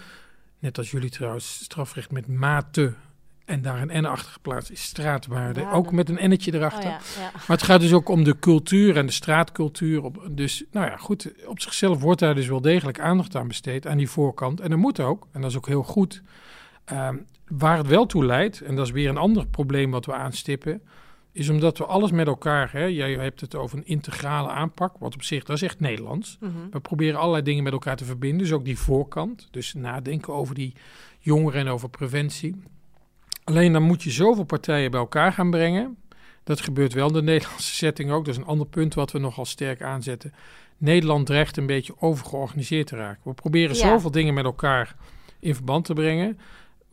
Net 0.60 0.78
als 0.78 0.92
jullie 0.92 1.10
trouwens, 1.10 1.64
strafrecht 1.64 2.12
met 2.12 2.28
mate. 2.28 2.94
En 3.46 3.62
daar 3.62 3.82
een 3.82 4.02
N 4.02 4.06
achter 4.06 4.32
geplaatst 4.32 4.70
is 4.72 4.84
straatwaarde. 4.84 5.62
Waarde. 5.62 5.78
Ook 5.78 5.92
met 5.92 6.10
een 6.10 6.30
N'tje 6.32 6.52
Oh, 6.52 6.58
erachter. 6.58 6.90
ja, 6.90 7.00
ja. 7.20 7.32
Maar 7.34 7.44
het 7.58 7.64
gaat 7.64 7.80
dus 7.80 7.94
ook 7.94 8.10
om 8.10 8.24
de 8.24 8.40
cultuur 8.40 8.98
en 8.98 9.06
de 9.06 9.12
straatcultuur. 9.12 10.04
Op, 10.04 10.28
dus 10.32 10.64
nou 10.72 10.86
ja, 10.86 10.98
goed. 10.98 11.32
Op 11.46 11.62
zichzelf 11.62 12.02
wordt 12.02 12.20
daar 12.20 12.36
dus 12.36 12.48
wel 12.48 12.62
degelijk 12.62 13.00
aandacht 13.00 13.36
aan 13.36 13.48
besteed. 13.48 13.88
Aan 13.88 13.98
die 13.98 14.10
voorkant. 14.10 14.60
En 14.60 14.70
dat 14.70 14.80
moet 14.80 15.00
ook. 15.00 15.28
En 15.32 15.42
dat 15.42 15.50
is 15.50 15.58
ook 15.58 15.68
heel 15.68 15.84
goed. 15.84 16.22
Ehm, 16.86 17.16
waar 17.48 17.78
het 17.78 17.88
wel 17.88 18.06
toe 18.06 18.26
leidt. 18.26 18.62
En 18.62 18.76
dat 18.76 18.86
is 18.86 18.92
weer 18.92 19.10
een 19.10 19.18
ander 19.18 19.48
probleem 19.48 19.92
wat 19.92 20.06
we 20.06 20.14
aanstippen. 20.14 20.82
Is 21.32 21.50
omdat 21.50 21.78
we 21.78 21.86
alles 21.86 22.12
met 22.12 22.28
elkaar. 22.28 22.72
Hè, 22.72 22.84
jij 22.84 23.14
hebt 23.14 23.42
het 23.42 23.56
over 23.56 23.78
een 23.78 23.88
integrale 23.88 24.50
aanpak. 24.50 24.96
Wat 25.00 25.14
op 25.14 25.24
zich, 25.24 25.44
dat 25.44 25.56
is 25.56 25.62
echt 25.62 25.80
Nederlands. 25.80 26.38
Mhm. 26.40 26.52
We 26.72 26.80
proberen 26.80 27.20
allerlei 27.20 27.44
dingen 27.44 27.64
met 27.64 27.74
elkaar 27.74 27.96
te 27.96 28.06
verbinden. 28.06 28.38
Dus 28.40 28.52
ook 28.52 28.66
die 28.66 28.78
voorkant. 28.80 29.48
Dus 29.52 29.74
nadenken 29.74 30.34
over 30.34 30.56
die 30.56 30.74
jongeren 31.20 31.60
en 31.62 31.68
over 31.68 31.90
preventie. 31.90 32.56
Alleen 33.44 33.74
dan 33.74 33.84
moet 33.84 34.04
je 34.04 34.12
zoveel 34.12 34.44
partijen 34.44 34.92
bij 34.92 35.00
elkaar 35.00 35.34
gaan 35.34 35.50
brengen. 35.52 35.98
Dat 36.44 36.62
gebeurt 36.62 36.94
wel 36.94 37.08
in 37.08 37.14
de 37.14 37.22
Nederlandse 37.22 37.74
setting 37.74 38.12
ook. 38.12 38.26
Dat 38.26 38.34
is 38.34 38.40
een 38.40 38.48
ander 38.48 38.68
punt 38.68 38.94
wat 38.94 39.12
we 39.12 39.20
nogal 39.20 39.46
sterk 39.46 39.82
aanzetten. 39.82 40.34
Nederland 40.78 41.26
dreigt 41.26 41.58
een 41.58 41.66
beetje 41.66 41.94
overgeorganiseerd 42.00 42.88
te 42.88 42.96
raken. 42.96 43.22
We 43.24 43.34
proberen 43.34 43.76
Ja. 43.76 43.88
zoveel 43.88 44.12
dingen 44.12 44.34
met 44.34 44.46
elkaar 44.46 44.96
in 45.40 45.56
verband 45.56 45.86
te 45.86 45.94
brengen. 45.94 46.40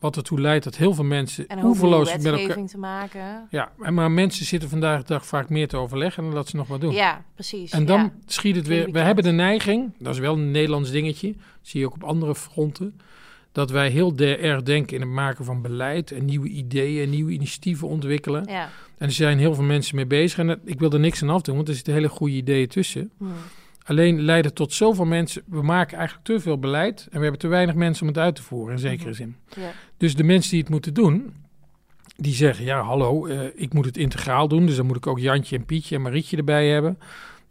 Wat 0.03 0.15
ertoe 0.15 0.39
leidt 0.39 0.63
dat 0.63 0.77
heel 0.77 0.93
veel 0.93 1.03
mensen 1.03 1.47
En 1.47 1.63
oeverloos 1.63 2.11
met 2.11 2.25
elkaar... 2.25 2.65
te 2.65 2.77
maken. 2.77 3.47
Ja, 3.49 3.71
en 3.81 3.93
maar 3.93 4.11
mensen 4.11 4.45
zitten 4.45 4.69
vandaag 4.69 5.01
de 5.01 5.07
dag 5.07 5.25
vaak 5.25 5.49
meer 5.49 5.67
te 5.67 5.77
overleggen 5.77 6.23
dan 6.23 6.33
dat 6.33 6.49
ze 6.49 6.55
nog 6.55 6.67
wat 6.67 6.81
doen. 6.81 6.93
Ja, 6.93 7.23
precies. 7.33 7.71
En 7.71 7.85
dan 7.85 7.99
ja. 7.99 8.11
schiet 8.25 8.55
het 8.55 8.67
weer. 8.67 8.91
We 8.91 8.99
hebben 8.99 9.23
de 9.23 9.31
neiging, 9.31 9.93
dat 9.99 10.13
is 10.13 10.19
wel 10.19 10.33
een 10.33 10.51
Nederlands 10.51 10.91
dingetje, 10.91 11.35
zie 11.61 11.79
je 11.79 11.85
ook 11.85 11.93
op 11.93 12.03
andere 12.03 12.35
fronten, 12.35 12.99
dat 13.51 13.71
wij 13.71 13.89
heel 13.89 14.15
erg 14.17 14.63
denken 14.63 14.95
in 14.95 15.01
het 15.01 15.11
maken 15.11 15.45
van 15.45 15.61
beleid 15.61 16.11
en 16.11 16.25
nieuwe 16.25 16.47
ideeën 16.47 17.03
en 17.03 17.09
nieuwe 17.09 17.31
initiatieven 17.31 17.87
ontwikkelen. 17.87 18.45
Ja. 18.47 18.69
En 18.97 19.07
er 19.07 19.13
zijn 19.13 19.37
heel 19.39 19.55
veel 19.55 19.63
mensen 19.63 19.95
mee 19.95 20.05
bezig 20.05 20.39
en 20.39 20.61
ik 20.65 20.79
wil 20.79 20.91
er 20.91 20.99
niks 20.99 21.21
aan 21.21 21.29
afdoen, 21.29 21.55
want 21.55 21.67
er 21.67 21.75
zitten 21.75 21.93
hele 21.93 22.09
goede 22.09 22.35
ideeën 22.35 22.67
tussen. 22.67 23.11
Hm. 23.17 23.25
Alleen 23.83 24.21
leiden 24.21 24.53
tot 24.53 24.73
zoveel 24.73 25.05
mensen, 25.05 25.41
we 25.45 25.61
maken 25.61 25.97
eigenlijk 25.97 26.27
te 26.27 26.39
veel 26.39 26.57
beleid 26.59 27.01
en 27.11 27.15
we 27.17 27.21
hebben 27.21 27.39
te 27.39 27.47
weinig 27.47 27.75
mensen 27.75 28.01
om 28.01 28.07
het 28.07 28.17
uit 28.17 28.35
te 28.35 28.43
voeren, 28.43 28.73
in 28.73 28.79
zekere 28.79 29.07
Mhm. 29.09 29.17
zin. 29.17 29.35
ja. 29.57 29.71
Dus 29.97 30.15
de 30.15 30.23
mensen 30.23 30.51
die 30.51 30.59
het 30.59 30.69
moeten 30.69 30.93
doen, 30.93 31.33
die 32.15 32.33
zeggen: 32.33 32.65
Ja, 32.65 32.81
hallo, 32.81 33.25
eh, 33.25 33.39
ik 33.55 33.73
moet 33.73 33.85
het 33.85 33.97
integraal 33.97 34.47
doen. 34.47 34.65
Dus 34.65 34.75
dan 34.75 34.85
moet 34.85 34.95
ik 34.95 35.07
ook 35.07 35.19
Jantje 35.19 35.57
en 35.57 35.65
Pietje 35.65 35.95
en 35.95 36.01
Marietje 36.01 36.37
erbij 36.37 36.67
hebben. 36.69 36.97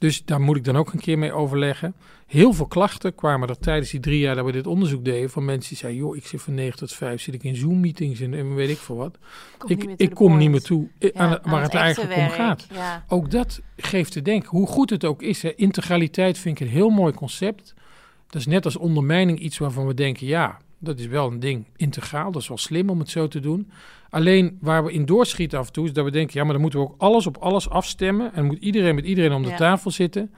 Dus 0.03 0.25
daar 0.25 0.41
moet 0.41 0.57
ik 0.57 0.65
dan 0.65 0.77
ook 0.77 0.93
een 0.93 1.01
keer 1.01 1.19
mee 1.19 1.33
overleggen. 1.33 1.95
Heel 2.27 2.53
veel 2.53 2.67
klachten 2.67 3.15
kwamen 3.15 3.49
er 3.49 3.59
tijdens 3.59 3.91
die 3.91 4.01
drie 4.01 4.19
jaar 4.19 4.35
dat 4.35 4.45
we 4.45 4.53
dit 4.53 4.67
onderzoek 4.67 5.05
deden. 5.05 5.31
van 5.31 5.45
mensen 5.45 5.69
die 5.69 5.79
zeiden: 5.79 6.03
Joh, 6.03 6.17
ik 6.17 6.27
zit 6.27 6.43
van 6.43 6.55
9 6.55 6.79
tot 6.79 6.93
5 6.93 7.21
zit 7.23 7.35
ik 7.35 7.43
in 7.43 7.57
Zoom-meetings 7.57 8.21
en, 8.21 8.35
en 8.35 8.55
weet 8.55 8.71
ik 8.71 8.77
veel 8.77 8.97
wat. 8.97 9.19
Kom 9.59 9.71
ik 9.71 9.85
ik 9.97 10.15
kom 10.15 10.27
point. 10.27 10.41
niet 10.41 10.51
meer 10.51 10.63
toe 10.63 10.89
eh, 10.99 11.11
Ja, 11.13 11.21
aan, 11.21 11.45
aan 11.45 11.51
waar 11.51 11.63
het, 11.63 11.75
eigenlijk 11.75 12.17
om 12.17 12.29
gaat. 12.29 12.67
Ja. 12.73 13.05
Ook 13.09 13.31
dat 13.31 13.61
geeft 13.77 14.13
te 14.13 14.23
denken, 14.23 14.49
hoe 14.49 14.67
goed 14.67 14.91
het 14.91 15.05
ook 15.05 15.23
is. 15.23 15.43
Hè. 15.43 15.55
Integraliteit 15.55 16.39
vind 16.39 16.61
ik 16.61 16.67
een 16.67 16.73
heel 16.73 16.91
mooi 16.91 17.13
concept. 17.13 17.75
Dat 18.27 18.41
is 18.41 18.47
net 18.47 18.65
als 18.65 18.77
ondermijning 18.77 19.39
iets 19.39 19.59
waarvan 19.59 19.87
we 19.87 19.95
denken, 19.95 20.27
ja, 20.27 20.59
dat 20.83 20.99
is 20.99 21.07
wel 21.07 21.31
een 21.31 21.41
ding. 21.41 21.67
Integraal, 21.77 22.33
dat 22.33 22.43
is 22.43 22.49
wel 22.49 22.59
slim 22.59 22.91
om 22.91 22.99
het 22.99 23.11
zo 23.11 23.29
te 23.29 23.41
doen. 23.41 23.71
Alleen 24.11 24.59
waar 24.61 24.85
we 24.85 24.93
in 24.93 25.05
doorschieten 25.05 25.59
af 25.59 25.67
en 25.67 25.73
toe, 25.73 25.85
is 25.85 25.93
dat 25.93 26.05
we 26.05 26.11
denken, 26.11 26.35
ja, 26.39 26.43
maar 26.45 26.53
dan 26.53 26.61
moeten 26.63 26.81
we 26.81 26.87
ook 26.87 26.95
alles 26.99 27.27
op 27.27 27.37
alles 27.37 27.69
afstemmen. 27.69 28.35
En 28.35 28.45
moet 28.45 28.59
iedereen 28.59 28.95
met 28.95 29.05
iedereen 29.05 29.33
om 29.33 29.43
de 29.43 29.49
Ja. 29.49 29.57
tafel 29.57 29.91
zitten. 29.91 30.35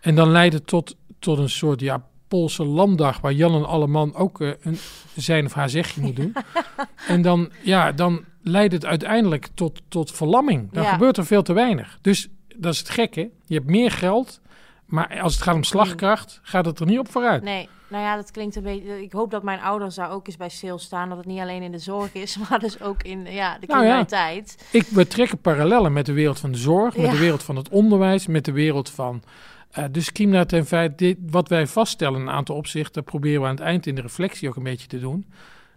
En 0.00 0.14
dan 0.14 0.30
leidt 0.30 0.54
het 0.54 0.66
tot, 0.66 0.96
tot 1.18 1.38
een 1.38 1.48
soort, 1.50 1.80
ja, 1.80 2.06
Poolse 2.28 2.64
landdag, 2.64 3.20
waar 3.20 3.32
Jan 3.32 3.54
en 3.54 3.64
Alleman 3.66 4.14
ook 4.14 4.40
eh, 4.40 4.50
een 4.60 4.78
zijn 5.16 5.44
of 5.44 5.52
haar 5.52 5.70
zegje 5.70 6.00
moet 6.00 6.16
doen. 6.16 6.32
en 7.08 7.22
dan, 7.22 7.50
ja, 7.62 7.92
dan 7.92 8.24
leidt 8.42 8.72
het 8.72 8.84
uiteindelijk 8.84 9.48
tot, 9.54 9.82
tot 9.88 10.12
verlamming. 10.12 10.72
Dan 10.72 10.82
Ja. 10.82 10.92
gebeurt 10.92 11.16
er 11.16 11.26
veel 11.26 11.42
te 11.42 11.52
weinig. 11.52 11.98
Dus 12.02 12.28
dat 12.56 12.72
is 12.72 12.78
het 12.78 12.88
gekke. 12.90 13.30
Je 13.46 13.54
hebt 13.54 13.66
meer 13.66 13.90
geld, 13.90 14.40
maar 14.88 15.20
als 15.20 15.34
het 15.34 15.42
gaat 15.42 15.54
om 15.54 15.62
slagkracht, 15.64 16.40
gaat 16.42 16.64
het 16.64 16.80
er 16.80 16.86
niet 16.86 16.98
op 16.98 17.10
vooruit. 17.10 17.42
Nee, 17.42 17.68
nou 17.88 18.02
ja, 18.02 18.16
dat 18.16 18.30
klinkt 18.30 18.56
een 18.56 18.62
beetje... 18.62 19.02
Ik 19.02 19.12
hoop 19.12 19.30
dat 19.30 19.42
mijn 19.42 19.60
ouders 19.60 19.94
daar 19.94 20.10
ook 20.10 20.26
eens 20.26 20.36
bij 20.36 20.48
stilstaan. 20.48 21.08
Dat 21.08 21.18
het 21.18 21.26
niet 21.26 21.40
alleen 21.40 21.62
in 21.62 21.72
de 21.72 21.78
zorg 21.78 22.12
is, 22.14 22.36
maar 22.48 22.58
dus 22.58 22.80
ook 22.80 23.02
in 23.02 23.18
ja, 23.18 23.58
de 23.58 23.66
Nou 23.66 23.84
ja. 23.84 24.04
criminaliteit. 24.06 24.68
Ik, 24.72 24.86
we 24.86 25.06
trekken 25.06 25.38
parallellen 25.38 25.92
met 25.92 26.06
de 26.06 26.12
wereld 26.12 26.38
van 26.40 26.52
de 26.52 26.58
zorg, 26.58 26.96
met 26.96 27.04
Ja. 27.06 27.10
de 27.12 27.18
wereld 27.18 27.42
van 27.42 27.56
het 27.56 27.68
onderwijs, 27.68 28.26
met 28.26 28.44
de 28.44 28.52
wereld 28.52 28.90
van. 28.90 29.22
eh 29.70 29.84
dus 29.90 30.12
criminaliteit 30.12 30.62
in 30.62 30.68
feite, 30.68 30.94
dit, 30.94 31.16
wat 31.30 31.48
wij 31.48 31.66
vaststellen 31.66 32.20
in 32.20 32.26
een 32.26 32.32
aantal 32.32 32.56
opzichten, 32.56 33.04
proberen 33.04 33.40
we 33.40 33.46
aan 33.46 33.54
het 33.54 33.64
eind 33.64 33.86
in 33.86 33.94
de 33.94 34.00
reflectie 34.00 34.48
ook 34.48 34.56
een 34.56 34.62
beetje 34.62 34.86
te 34.86 35.00
doen. 35.00 35.26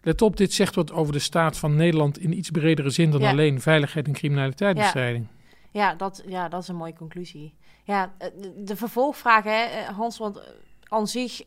Let 0.02 0.22
op, 0.22 0.38
dit 0.38 0.54
zegt 0.54 0.76
wat 0.76 0.92
over 0.92 1.14
de 1.14 1.20
staat 1.20 1.58
van 1.58 1.76
Nederland 1.76 2.18
in 2.20 2.38
iets 2.38 2.50
bredere 2.50 2.90
zin 2.90 3.12
dan 3.12 3.22
Ja. 3.22 3.30
alleen 3.30 3.62
veiligheid 3.62 4.08
en 4.08 4.14
criminaliteitsbestrijding. 4.14 5.28
Ja, 5.72 5.96
dat, 5.96 6.24
ja, 6.28 6.50
dat 6.50 6.62
is 6.62 6.68
een 6.68 6.76
mooie 6.76 6.94
conclusie. 6.94 7.54
Ja, 7.84 8.12
eh, 8.18 8.28
de, 8.56 8.76
vervolgvraag, 8.76 9.46
eh, 9.46 9.88
Hans, 9.96 10.18
want 10.18 10.38
eh, 10.38 10.44
aan 10.88 11.08
zich, 11.08 11.38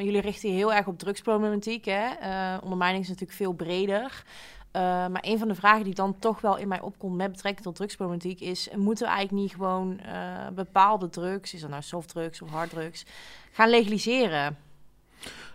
jullie 0.00 0.20
richten 0.20 0.48
je 0.48 0.54
heel 0.54 0.72
erg 0.72 0.86
op 0.86 0.98
drugsproblematiek. 0.98 1.84
Hè? 1.84 2.06
Eh, 2.06 2.56
ondermijning 2.62 3.02
is 3.02 3.08
natuurlijk 3.08 3.38
veel 3.38 3.52
breder. 3.52 4.24
Uh, 4.76 4.82
maar 4.82 5.20
een 5.20 5.38
van 5.38 5.48
de 5.48 5.54
vragen 5.54 5.84
die 5.84 5.94
dan 5.94 6.18
toch 6.18 6.40
wel 6.40 6.56
in 6.56 6.68
mij 6.68 6.80
opkomt 6.80 7.16
met 7.16 7.32
betrekking 7.32 7.64
tot 7.64 7.76
drugsproblematiek 7.76 8.40
is: 8.40 8.68
moeten 8.76 9.06
we 9.06 9.12
eigenlijk 9.12 9.42
niet 9.42 9.54
gewoon 9.54 10.00
uh, 10.06 10.48
bepaalde 10.54 11.08
drugs, 11.08 11.54
is 11.54 11.60
dat 11.60 11.70
nou 11.70 11.82
softdrugs 11.82 12.42
of 12.42 12.50
harddrugs, 12.50 13.04
gaan 13.52 13.68
legaliseren? 13.68 14.56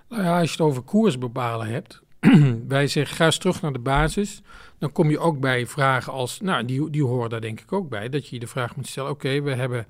Nou 0.07 0.23
ja, 0.23 0.39
als 0.39 0.45
je 0.45 0.51
het 0.51 0.61
over 0.61 0.81
koers 0.81 1.17
bepalen 1.17 1.67
hebt, 1.67 2.01
wij 2.67 2.87
zeggen 2.87 3.15
ga 3.15 3.25
eens 3.25 3.37
terug 3.37 3.61
naar 3.61 3.73
de 3.73 3.79
basis. 3.79 4.41
Dan 4.77 4.91
kom 4.91 5.09
je 5.09 5.19
ook 5.19 5.39
bij 5.39 5.67
vragen 5.67 6.13
als, 6.13 6.41
nou, 6.41 6.65
die, 6.65 6.89
die 6.89 7.03
horen 7.03 7.29
daar 7.29 7.41
denk 7.41 7.59
ik 7.59 7.73
ook 7.73 7.89
bij, 7.89 8.09
dat 8.09 8.27
je 8.27 8.33
je 8.33 8.39
de 8.39 8.47
vraag 8.47 8.75
moet 8.75 8.87
stellen: 8.87 9.11
oké, 9.11 9.41
we 9.41 9.53
hebben 9.53 9.87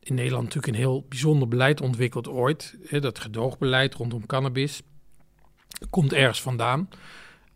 in 0.00 0.14
Nederland 0.14 0.44
natuurlijk 0.44 0.72
een 0.72 0.80
heel 0.80 1.06
bijzonder 1.08 1.48
beleid 1.48 1.80
ontwikkeld 1.80 2.28
ooit. 2.28 2.76
Hè, 2.86 3.00
dat 3.00 3.18
gedoogbeleid 3.18 3.94
rondom 3.94 4.26
cannabis 4.26 4.82
komt 5.90 6.12
ergens 6.12 6.42
vandaan. 6.42 6.88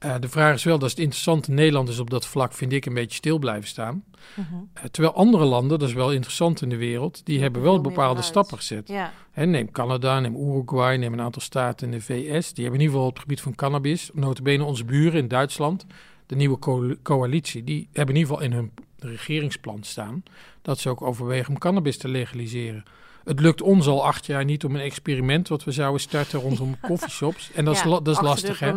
Uh, 0.05 0.15
de 0.21 0.29
vraag 0.29 0.55
is 0.55 0.65
wel, 0.65 0.79
dat 0.79 0.89
is 0.89 0.95
het 0.95 1.01
interessante, 1.01 1.51
Nederlanders 1.51 1.99
op 1.99 2.11
dat 2.11 2.27
vlak 2.27 2.53
vind 2.53 2.73
ik 2.73 2.87
een 2.87 2.95
beetje 2.95 3.17
stil 3.17 3.39
blijven 3.39 3.69
staan. 3.69 4.05
Uh 4.39 4.47
-huh. 4.51 4.61
uh, 4.77 4.85
terwijl 4.91 5.15
andere 5.15 5.45
landen, 5.45 5.79
dat 5.79 5.89
is 5.89 5.95
wel 5.95 6.13
interessant 6.13 6.63
in 6.63 6.69
de 6.69 6.77
wereld, 6.77 7.27
die 7.27 7.41
hebben 7.41 7.63
wel 7.63 7.81
bepaalde 7.81 8.23
stappen 8.23 8.57
gezet. 8.57 8.89
Ja. 8.89 9.13
Hè, 9.31 9.47
neem 9.47 9.71
Canada, 9.71 10.21
neem 10.21 10.37
Uruguay, 10.37 10.97
neem 10.97 11.13
een 11.13 11.21
aantal 11.21 11.43
staten 11.43 11.87
in 11.87 11.99
de 11.99 12.01
VS. 12.01 12.53
Die 12.53 12.65
hebben 12.65 12.81
in 12.81 12.87
ieder 12.87 12.87
geval 12.87 13.07
op 13.07 13.13
het 13.13 13.21
gebied 13.21 13.41
van 13.41 13.55
cannabis, 13.55 14.11
notabene 14.13 14.65
onze 14.65 14.85
buren 14.85 15.21
in 15.21 15.29
Duitsland, 15.29 15.87
de 16.27 16.37
nieuwe 16.37 16.59
co 16.59 16.95
coalitie, 17.03 17.65
die 17.65 17.89
hebben 17.93 18.15
in 18.15 18.21
ieder 18.21 18.37
geval 18.37 18.51
in 18.51 18.53
hun 18.53 18.73
regeringsplan 18.99 19.83
staan 19.83 20.23
dat 20.63 20.79
ze 20.79 20.89
ook 20.89 21.03
overwegen 21.03 21.49
om 21.49 21.59
cannabis 21.59 21.99
te 21.99 22.09
legaliseren. 22.09 22.85
Het 23.25 23.41
lukt 23.41 23.63
ons 23.63 23.87
al 23.87 24.05
acht 24.05 24.27
jaar 24.27 24.45
niet 24.45 24.65
om 24.65 24.75
een 24.75 24.81
experiment 24.81 25.49
wat 25.49 25.65
we 25.65 25.71
zouden 25.71 26.01
starten 26.01 26.41
rondom 26.41 26.81
coffeeshops. 26.89 27.51
En 27.53 27.65
dat 27.65 27.75
is, 27.75 27.83
ja, 27.83 27.89
dat 27.89 28.09
is 28.09 28.21
lastig, 28.21 28.59
hè? 28.59 28.73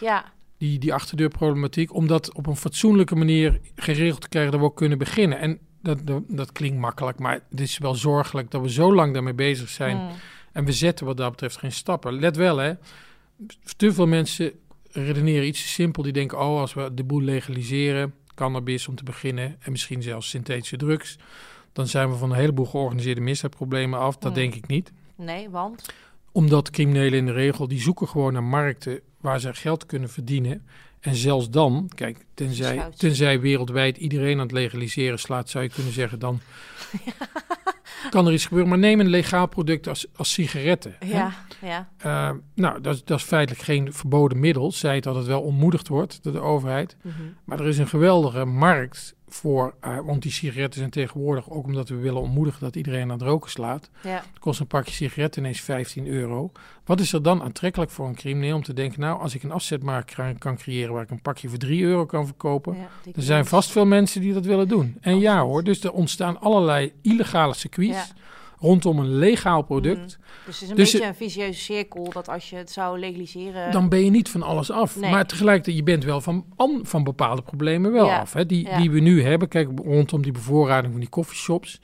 Ja. 0.00 0.24
Die, 0.62 0.78
die 0.78 0.94
achterdeurproblematiek, 0.94 1.94
om 1.94 2.06
dat 2.06 2.34
op 2.34 2.46
een 2.46 2.56
fatsoenlijke 2.56 3.14
manier 3.14 3.60
geregeld 3.74 4.20
te 4.20 4.28
krijgen 4.28 4.52
dat 4.52 4.60
we 4.60 4.66
ook 4.66 4.76
kunnen 4.76 4.98
beginnen. 4.98 5.38
En 5.38 5.58
dat, 5.80 6.06
dat, 6.06 6.22
dat 6.28 6.52
klinkt 6.52 6.78
makkelijk, 6.78 7.18
maar 7.18 7.40
het 7.50 7.60
is 7.60 7.78
wel 7.78 7.94
zorgelijk 7.94 8.50
dat 8.50 8.62
we 8.62 8.70
zo 8.70 8.94
lang 8.94 9.12
daarmee 9.12 9.34
bezig 9.34 9.68
zijn. 9.68 9.96
Hmm. 9.96 10.10
En 10.52 10.64
we 10.64 10.72
zetten 10.72 11.06
wat 11.06 11.16
dat 11.16 11.30
betreft 11.30 11.56
geen 11.56 11.72
stappen. 11.72 12.20
Let 12.20 12.36
wel, 12.36 12.56
hè. 12.56 12.72
Te 13.76 13.92
veel 13.92 14.06
mensen 14.06 14.52
redeneren 14.90 15.46
iets 15.46 15.62
te 15.62 15.68
simpel. 15.68 16.02
Die 16.02 16.12
denken, 16.12 16.38
oh, 16.38 16.60
als 16.60 16.74
we 16.74 16.94
de 16.94 17.04
boel 17.04 17.22
legaliseren, 17.22 18.14
cannabis 18.34 18.88
om 18.88 18.94
te 18.94 19.04
beginnen 19.04 19.56
en 19.60 19.70
misschien 19.70 20.02
zelfs 20.02 20.28
synthetische 20.28 20.76
drugs, 20.76 21.18
dan 21.72 21.86
zijn 21.86 22.10
we 22.10 22.16
van 22.16 22.30
een 22.30 22.36
heleboel 22.36 22.66
georganiseerde 22.66 23.20
misdaadproblemen 23.20 23.98
af. 23.98 24.14
Dat 24.14 24.32
Hmm. 24.32 24.40
denk 24.40 24.54
ik 24.54 24.66
niet. 24.66 24.92
Nee, 25.16 25.50
want? 25.50 25.94
Omdat 26.32 26.70
criminelen 26.70 27.18
in 27.18 27.26
de 27.26 27.32
regel, 27.32 27.68
die 27.68 27.80
zoeken 27.80 28.08
gewoon 28.08 28.32
naar 28.32 28.44
markten 28.44 29.00
waar 29.20 29.40
ze 29.40 29.54
geld 29.54 29.86
kunnen 29.86 30.08
verdienen. 30.10 30.66
En 31.00 31.14
zelfs 31.14 31.50
dan, 31.50 31.90
kijk, 31.94 32.24
tenzij, 32.34 32.88
tenzij 32.96 33.40
wereldwijd 33.40 33.96
iedereen 33.96 34.36
aan 34.36 34.42
het 34.42 34.52
legaliseren 34.52 35.18
slaat, 35.18 35.48
zou 35.50 35.64
je 35.64 35.70
kunnen 35.70 35.92
zeggen, 35.92 36.18
dan 36.18 36.40
kan 38.10 38.26
er 38.26 38.32
iets 38.32 38.44
gebeuren. 38.44 38.68
Maar 38.68 38.78
neem 38.78 39.00
een 39.00 39.08
legaal 39.08 39.46
product 39.48 39.86
als, 39.88 40.06
als 40.16 40.32
sigaretten. 40.32 40.96
hè. 40.98 41.06
Ja, 41.18 41.32
ja. 41.62 41.88
Eh, 41.98 42.30
nou, 42.54 42.80
dat, 42.80 42.94
is- 42.94 43.04
dat 43.04 43.18
is 43.18 43.24
feitelijk 43.24 43.64
geen 43.64 43.92
verboden 43.92 44.40
middel. 44.40 44.72
Zij 44.72 45.00
dat 45.00 45.14
het 45.14 45.26
wel 45.26 45.40
ontmoedigd 45.42 45.88
wordt 45.88 46.22
door 46.22 46.32
de 46.32 46.40
overheid. 46.40 46.96
Mhm. 47.02 47.14
Maar 47.44 47.60
er 47.60 47.66
is 47.66 47.78
een 47.78 47.88
geweldige 47.88 48.44
markt 48.44 49.14
voor, 49.34 49.74
eh, 49.80 49.98
want 50.04 50.22
die 50.22 50.32
sigaretten 50.32 50.78
zijn 50.78 50.90
tegenwoordig, 50.90 51.50
ook 51.50 51.64
omdat 51.64 51.88
we 51.88 51.96
willen 51.96 52.20
ontmoedigen 52.20 52.60
dat 52.60 52.76
iedereen 52.76 53.02
aan 53.02 53.18
het 53.18 53.22
roken 53.22 53.50
slaat. 53.50 53.90
ja. 54.02 54.10
Het 54.10 54.38
kost 54.38 54.60
een 54.60 54.66
pakje 54.66 54.92
sigaretten 54.92 55.42
ineens 55.42 55.60
15 55.60 56.06
euro. 56.06 56.52
Wat 56.84 57.00
is 57.00 57.12
er 57.12 57.22
dan 57.22 57.42
aantrekkelijk 57.42 57.90
voor 57.90 58.06
een 58.08 58.14
crimineel 58.14 58.56
om 58.56 58.62
te 58.62 58.72
denken, 58.72 59.00
nou, 59.00 59.20
als 59.20 59.34
ik 59.34 59.42
een 59.42 59.52
afzetmarkt 59.52 60.14
kan 60.38 60.56
creëren 60.56 60.92
waar 60.92 61.02
ik 61.02 61.10
een 61.10 61.22
pakje 61.22 61.48
voor 61.48 61.58
3 61.58 61.82
euro 61.82 62.06
kan 62.06 62.26
verkopen, 62.26 62.76
ja 62.76 62.88
er 63.14 63.22
zijn 63.22 63.46
vast 63.46 63.70
veel 63.70 63.86
mensen 63.86 64.20
die 64.20 64.32
dat 64.32 64.44
willen 64.44 64.68
doen. 64.68 64.96
En 65.00 65.18
ja 65.18 65.40
hoor, 65.40 65.64
dus 65.64 65.84
er 65.84 65.92
ontstaan 65.92 66.40
allerlei 66.40 66.92
illegale 67.02 67.54
circuits 67.54 67.96
Ja. 67.96 68.06
Rondom 68.62 68.98
een 68.98 69.18
legaal 69.18 69.62
product. 69.62 70.18
Dus 70.46 70.54
het 70.60 70.62
is 70.62 70.70
een 70.70 70.76
Dus 70.76 70.92
beetje 70.92 71.06
een 71.06 71.14
vicieuze 71.14 71.60
cirkel 71.60 72.10
dat 72.12 72.28
als 72.28 72.50
je 72.50 72.56
het 72.56 72.70
zou 72.70 72.98
legaliseren... 72.98 73.70
Dan 73.72 73.88
ben 73.88 74.04
je 74.04 74.10
niet 74.10 74.28
van 74.28 74.42
alles 74.42 74.70
af. 74.70 74.96
Nee. 74.96 75.10
Maar 75.10 75.26
tegelijkertijd, 75.26 75.76
je 75.76 75.82
bent 75.82 76.04
wel 76.04 76.20
van, 76.20 76.44
an- 76.56 76.80
van 76.82 77.04
bepaalde 77.04 77.42
problemen 77.42 77.92
wel 77.92 78.06
Ja. 78.06 78.18
af. 78.20 78.32
Hè? 78.32 78.46
Die, 78.46 78.68
Ja. 78.68 78.76
die 78.78 78.90
we 78.90 79.00
nu 79.00 79.22
hebben. 79.22 79.48
Kijk, 79.48 79.68
rondom 79.84 80.22
die 80.22 80.32
bevoorrading 80.32 80.92
van 80.92 81.00
die 81.00 81.10
coffeeshops. 81.10 81.80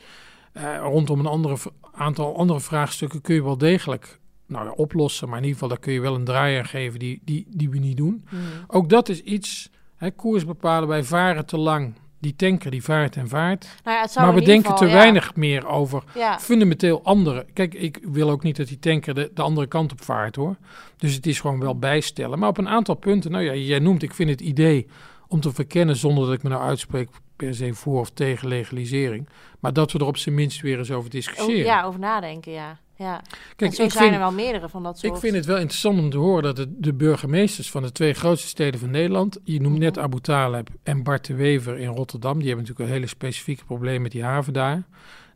eh, 0.53 0.77
rondom 0.81 1.19
een 1.21 1.27
andere, 1.27 1.57
aantal 1.93 2.37
andere 2.37 2.61
vraagstukken 2.61 3.21
kun 3.21 3.35
je 3.35 3.43
wel 3.43 3.59
degelijk 3.59 4.19
nou 4.47 4.65
ja, 4.65 4.71
oplossen. 4.71 5.29
Maar 5.29 5.37
in 5.39 5.45
ieder 5.45 5.59
geval, 5.59 5.75
daar 5.75 5.85
kun 5.85 5.93
je 5.93 6.01
wel 6.01 6.15
een 6.15 6.25
draai 6.25 6.59
aan 6.59 6.65
geven 6.67 6.99
die, 6.99 7.21
die, 7.25 7.47
die 7.49 7.71
we 7.71 7.79
niet 7.79 7.97
doen. 7.97 8.25
Mhm. 8.31 8.43
Ook 8.67 8.89
dat 8.89 9.09
is 9.09 9.21
iets, 9.23 9.71
hè, 9.97 10.11
koers 10.11 10.45
bepalen, 10.45 10.89
wij 10.89 11.05
varen 11.05 11.47
te 11.47 11.57
lang. 11.59 11.95
Die 12.21 12.37
tanker 12.37 12.71
die 12.71 12.83
vaart 12.83 13.17
en 13.17 13.29
vaart. 13.29 13.69
Nou 13.85 13.97
ja, 14.15 14.21
Maar 14.23 14.35
we 14.35 14.43
denken 14.43 14.63
geval, 14.71 14.79
te 14.79 14.87
ja. 14.87 14.93
weinig 14.93 15.37
meer 15.37 15.67
over 15.67 16.03
Ja, 16.15 16.39
fundamenteel 16.39 17.05
andere. 17.05 17.47
Kijk, 17.53 17.75
ik 17.75 17.99
wil 18.03 18.31
ook 18.31 18.43
niet 18.43 18.57
dat 18.57 18.69
die 18.69 18.79
tanker 18.79 19.15
de, 19.15 19.31
de 19.35 19.43
andere 19.43 19.67
kant 19.67 19.93
op 19.93 20.03
vaart 20.03 20.37
hoor. 20.37 20.57
Dus 20.97 21.15
het 21.15 21.27
is 21.27 21.41
gewoon 21.41 21.61
wel 21.61 21.79
bijstellen. 21.79 22.39
Maar 22.39 22.49
op 22.49 22.59
een 22.59 22.69
aantal 22.69 22.95
punten, 22.95 23.31
nou 23.31 23.45
ja, 23.45 23.55
jij 23.55 23.79
noemt, 23.79 24.03
ik 24.03 24.15
vind 24.15 24.31
het 24.31 24.41
idee 24.41 24.87
om 25.29 25.41
te 25.41 25.53
verkennen 25.53 25.97
zonder 25.97 26.25
dat 26.27 26.35
ik 26.35 26.43
me 26.43 26.49
nou 26.49 26.63
uitspreek 26.63 27.09
per 27.37 27.55
se 27.55 27.75
voor 27.75 28.01
of 28.01 28.11
tegen 28.11 28.49
legalisering. 28.49 29.29
Maar 29.61 29.73
dat 29.73 29.93
we 29.93 29.99
er 29.99 30.07
op 30.07 30.17
zijn 30.17 30.35
minst 30.35 30.61
weer 30.61 30.79
eens 30.79 30.91
over 30.91 31.07
o- 31.09 31.11
discussiëren. 31.13 31.65
ja, 31.65 31.83
over 31.83 32.01
nadenken, 32.01 32.53
ja. 32.53 32.79
Ja. 32.99 33.23
Kijk, 33.57 33.71
en 33.71 33.77
zo 33.77 33.83
ik 33.83 33.91
zijn 33.91 34.03
vind, 34.03 34.15
er 34.15 34.21
wel 34.21 34.33
meerdere 34.33 34.69
van 34.69 34.83
dat 34.83 34.99
soort... 34.99 35.15
ik 35.15 35.19
vind 35.21 35.35
het 35.35 35.47
wel 35.47 35.57
interessant 35.59 35.99
om 35.99 36.11
te 36.11 36.19
horen 36.19 36.43
dat 36.43 36.57
de, 36.57 36.75
de 36.79 36.95
burgemeesters 36.95 37.71
van 37.71 37.83
de 37.83 37.93
twee 37.93 38.13
grootste 38.15 38.49
steden 38.49 38.81
van 38.81 38.91
Nederland, 38.91 39.39
je 39.45 39.61
noemt 39.61 39.79
net 39.79 39.95
Mhm. 39.97 40.05
Abu 40.05 40.21
Taleb 40.21 40.69
en 40.83 41.03
Bart 41.03 41.27
de 41.27 41.35
Wever 41.35 41.79
in 41.79 41.89
Rotterdam, 41.89 42.39
die 42.39 42.47
hebben 42.47 42.65
natuurlijk 42.65 42.91
een 42.91 42.95
hele 42.97 43.07
specifieke 43.07 43.65
probleem 43.65 44.03
met 44.03 44.13
die 44.13 44.25
haven 44.25 44.53
daar. 44.53 44.83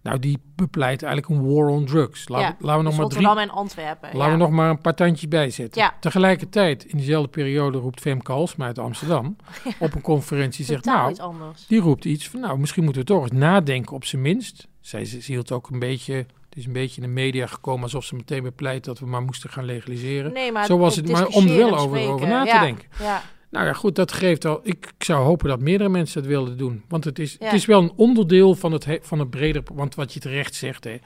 Nou, 0.02 0.18
die 0.18 0.38
bepleit 0.54 1.02
eigenlijk 1.02 1.32
een 1.34 1.54
war 1.54 1.68
on 1.68 1.84
drugs. 1.84 2.24
Ja, 2.26 2.36
we- 2.36 2.66
laten 2.66 2.76
we 2.84 2.90
nog 2.90 3.08
dus 3.08 3.20
maar 3.20 3.34
drie, 3.34 3.42
en 3.44 3.50
Antwerpen. 3.50 4.08
Laten 4.12 4.26
ja. 4.26 4.30
we 4.32 4.36
nog 4.36 4.50
maar 4.50 4.70
een 4.70 4.80
paar 4.80 4.94
tandjes 4.94 5.28
bijzetten. 5.28 5.82
Ja. 5.82 5.94
Tegelijkertijd, 6.00 6.84
in 6.84 6.96
diezelfde 6.96 7.28
periode 7.28 7.78
roept 7.78 8.00
Femke 8.00 8.32
Halsma 8.32 8.66
uit 8.66 8.78
Amsterdam 8.78 9.36
op 9.78 9.94
een 9.94 10.00
conferentie. 10.00 10.64
Zegt, 10.64 10.84
nou, 10.84 11.10
iets 11.10 11.20
anders. 11.20 11.66
die 11.66 11.80
roept 11.80 12.04
iets 12.04 12.28
van, 12.28 12.40
nou, 12.40 12.58
misschien 12.58 12.84
moeten 12.84 13.02
we 13.02 13.08
toch 13.08 13.22
eens 13.22 13.32
nadenken 13.32 13.94
op 13.94 14.04
zijn 14.04 14.22
minst. 14.22 14.68
Zij 14.80 15.04
ze, 15.04 15.20
ze 15.20 15.32
hield 15.32 15.52
ook 15.52 15.70
een 15.70 15.78
beetje, 15.78 16.26
het 16.52 16.60
is 16.60 16.66
een 16.66 16.72
beetje 16.72 17.00
in 17.02 17.06
de 17.08 17.12
media 17.14 17.46
gekomen 17.46 17.82
alsof 17.82 18.04
ze 18.04 18.14
meteen 18.14 18.42
bepleit 18.42 18.84
dat 18.84 18.98
we 18.98 19.06
maar 19.06 19.22
moesten 19.22 19.50
gaan 19.50 19.64
legaliseren. 19.64 20.32
Nee, 20.32 20.52
maar 20.52 20.64
Zo 20.66 20.78
was 20.78 20.96
het, 20.96 21.08
maar 21.10 21.26
om 21.26 21.46
er 21.48 21.56
wel 21.56 21.78
over, 21.78 22.08
over 22.08 22.28
na 22.28 22.44
te 22.44 22.58
denken. 22.60 22.88
Ja, 22.98 23.22
Nou 23.50 23.66
ja, 23.66 23.72
goed, 23.72 23.94
dat 23.96 24.12
geeft 24.12 24.44
al. 24.44 24.60
Ik, 24.62 24.92
ik 24.98 25.04
zou 25.04 25.24
hopen 25.24 25.48
dat 25.48 25.60
meerdere 25.60 25.90
mensen 25.90 26.22
dat 26.22 26.30
willen 26.30 26.56
doen. 26.58 26.82
Want 26.88 27.04
het 27.04 27.18
is, 27.18 27.36
Ja. 27.38 27.44
het 27.44 27.54
is 27.54 27.64
wel 27.66 27.82
een 27.82 27.92
onderdeel 27.96 28.54
van 28.54 28.72
het, 28.72 28.84
he- 28.84 28.98
van 29.02 29.18
het 29.18 29.30
breder. 29.30 29.62
Want 29.74 29.94
wat 29.94 30.12
je 30.12 30.20
terecht 30.20 30.54
zegt, 30.54 30.84
hè, 30.84 30.96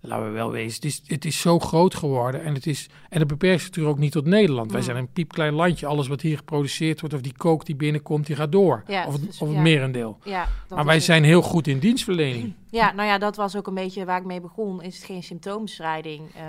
laten 0.00 0.26
we 0.26 0.32
wel 0.32 0.50
wezen. 0.50 0.74
Het 0.74 0.84
is, 0.84 1.02
het 1.06 1.24
is 1.24 1.40
zo 1.40 1.58
groot 1.58 1.94
geworden. 1.94 2.42
En 2.44 2.54
het, 2.54 2.66
is, 2.66 2.88
en 3.08 3.18
het 3.18 3.28
beperkt 3.28 3.58
zich 3.60 3.68
natuurlijk 3.68 3.96
ook 3.96 4.02
niet 4.02 4.12
tot 4.12 4.24
Nederland. 4.24 4.70
Wij 4.70 4.80
Mm. 4.80 4.86
zijn 4.86 4.96
een 4.96 5.12
piepklein 5.12 5.54
landje. 5.54 5.86
Alles 5.86 6.08
wat 6.08 6.20
hier 6.20 6.36
geproduceerd 6.36 7.00
wordt, 7.00 7.14
of 7.14 7.20
die 7.20 7.36
kook 7.36 7.64
die 7.66 7.76
binnenkomt, 7.76 8.26
die 8.26 8.36
gaat 8.36 8.52
door. 8.52 8.82
Ja, 8.86 9.06
of 9.06 9.12
het, 9.12 9.22
dus- 9.22 9.40
of 9.40 9.46
het 9.48 9.56
ja. 9.56 9.62
merendeel. 9.62 10.18
ja, 10.24 10.48
Maar 10.68 10.84
wij 10.84 10.94
het. 10.94 11.04
zijn 11.04 11.24
heel 11.24 11.42
goed 11.42 11.66
in 11.66 11.78
dienstverlening. 11.78 12.52
Ja, 12.70 12.92
nou 12.92 13.08
ja, 13.08 13.18
dat 13.18 13.36
was 13.36 13.56
ook 13.56 13.66
een 13.66 13.74
beetje 13.74 14.04
waar 14.04 14.18
ik 14.18 14.24
mee 14.26 14.40
begon. 14.40 14.82
Is 14.82 14.96
het 14.96 15.04
geen 15.04 15.22
symptoombestrijding 15.22 16.34
eh, 16.34 16.42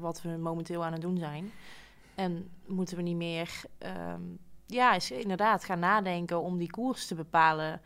wat 0.00 0.22
we 0.22 0.28
momenteel 0.28 0.84
aan 0.84 0.92
het 0.92 1.00
doen 1.02 1.18
zijn? 1.18 1.50
En 2.14 2.48
moeten 2.66 2.96
we 2.96 3.02
niet 3.02 3.16
meer, 3.16 3.50
ehm, 3.78 4.20
ja, 4.66 4.94
is 4.94 5.10
inderdaad 5.10 5.64
gaan 5.64 5.78
nadenken 5.78 6.40
om 6.42 6.58
die 6.58 6.70
koers 6.70 7.06
te 7.06 7.14
bepalen. 7.14 7.80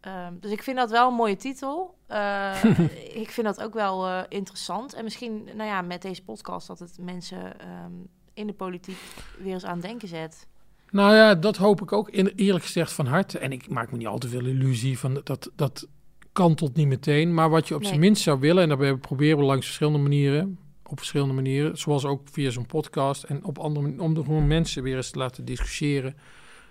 Ehm, 0.00 0.32
dus 0.40 0.50
ik 0.50 0.62
vind 0.62 0.76
dat 0.76 0.90
wel 0.90 1.08
een 1.08 1.14
mooie 1.14 1.36
titel. 1.36 1.94
Eh, 2.06 2.64
ik 3.22 3.30
vind 3.30 3.46
dat 3.46 3.62
ook 3.62 3.74
wel 3.74 4.06
eh, 4.06 4.22
interessant. 4.28 4.94
En 4.94 5.04
misschien, 5.04 5.44
nou 5.44 5.68
ja, 5.68 5.82
met 5.82 6.02
deze 6.02 6.24
podcast 6.24 6.66
dat 6.66 6.78
het 6.78 6.98
mensen 7.00 7.60
ehm, 7.60 7.92
in 8.34 8.46
de 8.46 8.52
politiek 8.52 8.98
weer 9.38 9.52
eens 9.52 9.64
aan 9.64 9.76
het 9.76 9.82
denken 9.82 10.08
zet. 10.08 10.48
Nou 10.90 11.14
ja, 11.14 11.34
dat 11.34 11.56
hoop 11.56 11.82
ik 11.82 11.92
ook 11.92 12.10
in, 12.10 12.26
eerlijk 12.26 12.64
gezegd 12.64 12.92
van 12.92 13.06
harte. 13.06 13.38
En 13.38 13.52
ik 13.52 13.68
maak 13.68 13.90
me 13.90 13.96
niet 13.96 14.06
al 14.06 14.18
te 14.18 14.28
veel 14.28 14.44
illusie 14.44 14.98
van 14.98 15.20
dat, 15.24 15.50
dat 15.56 15.86
kantelt 16.32 16.76
niet 16.76 16.86
meteen. 16.86 17.34
Maar 17.34 17.50
wat 17.50 17.68
je 17.68 17.74
op 17.74 17.80
Nee. 17.80 17.88
zijn 17.88 18.00
minst 18.00 18.22
zou 18.22 18.40
willen, 18.40 18.70
en 18.70 18.78
dat 18.78 19.00
proberen 19.00 19.38
we 19.38 19.44
langs 19.44 19.66
verschillende 19.66 19.98
manieren, 19.98 20.58
op 20.86 20.98
verschillende 20.98 21.34
manieren, 21.34 21.78
zoals 21.78 22.04
ook 22.04 22.28
via 22.32 22.50
zo'n 22.50 22.66
podcast 22.66 23.22
en 23.22 23.44
op 23.44 23.58
andere 23.58 24.02
om 24.02 24.14
de 24.14 24.24
gewoon 24.24 24.46
mensen 24.46 24.82
weer 24.82 24.96
eens 24.96 25.10
te 25.10 25.18
laten 25.18 25.44
discussiëren. 25.44 26.16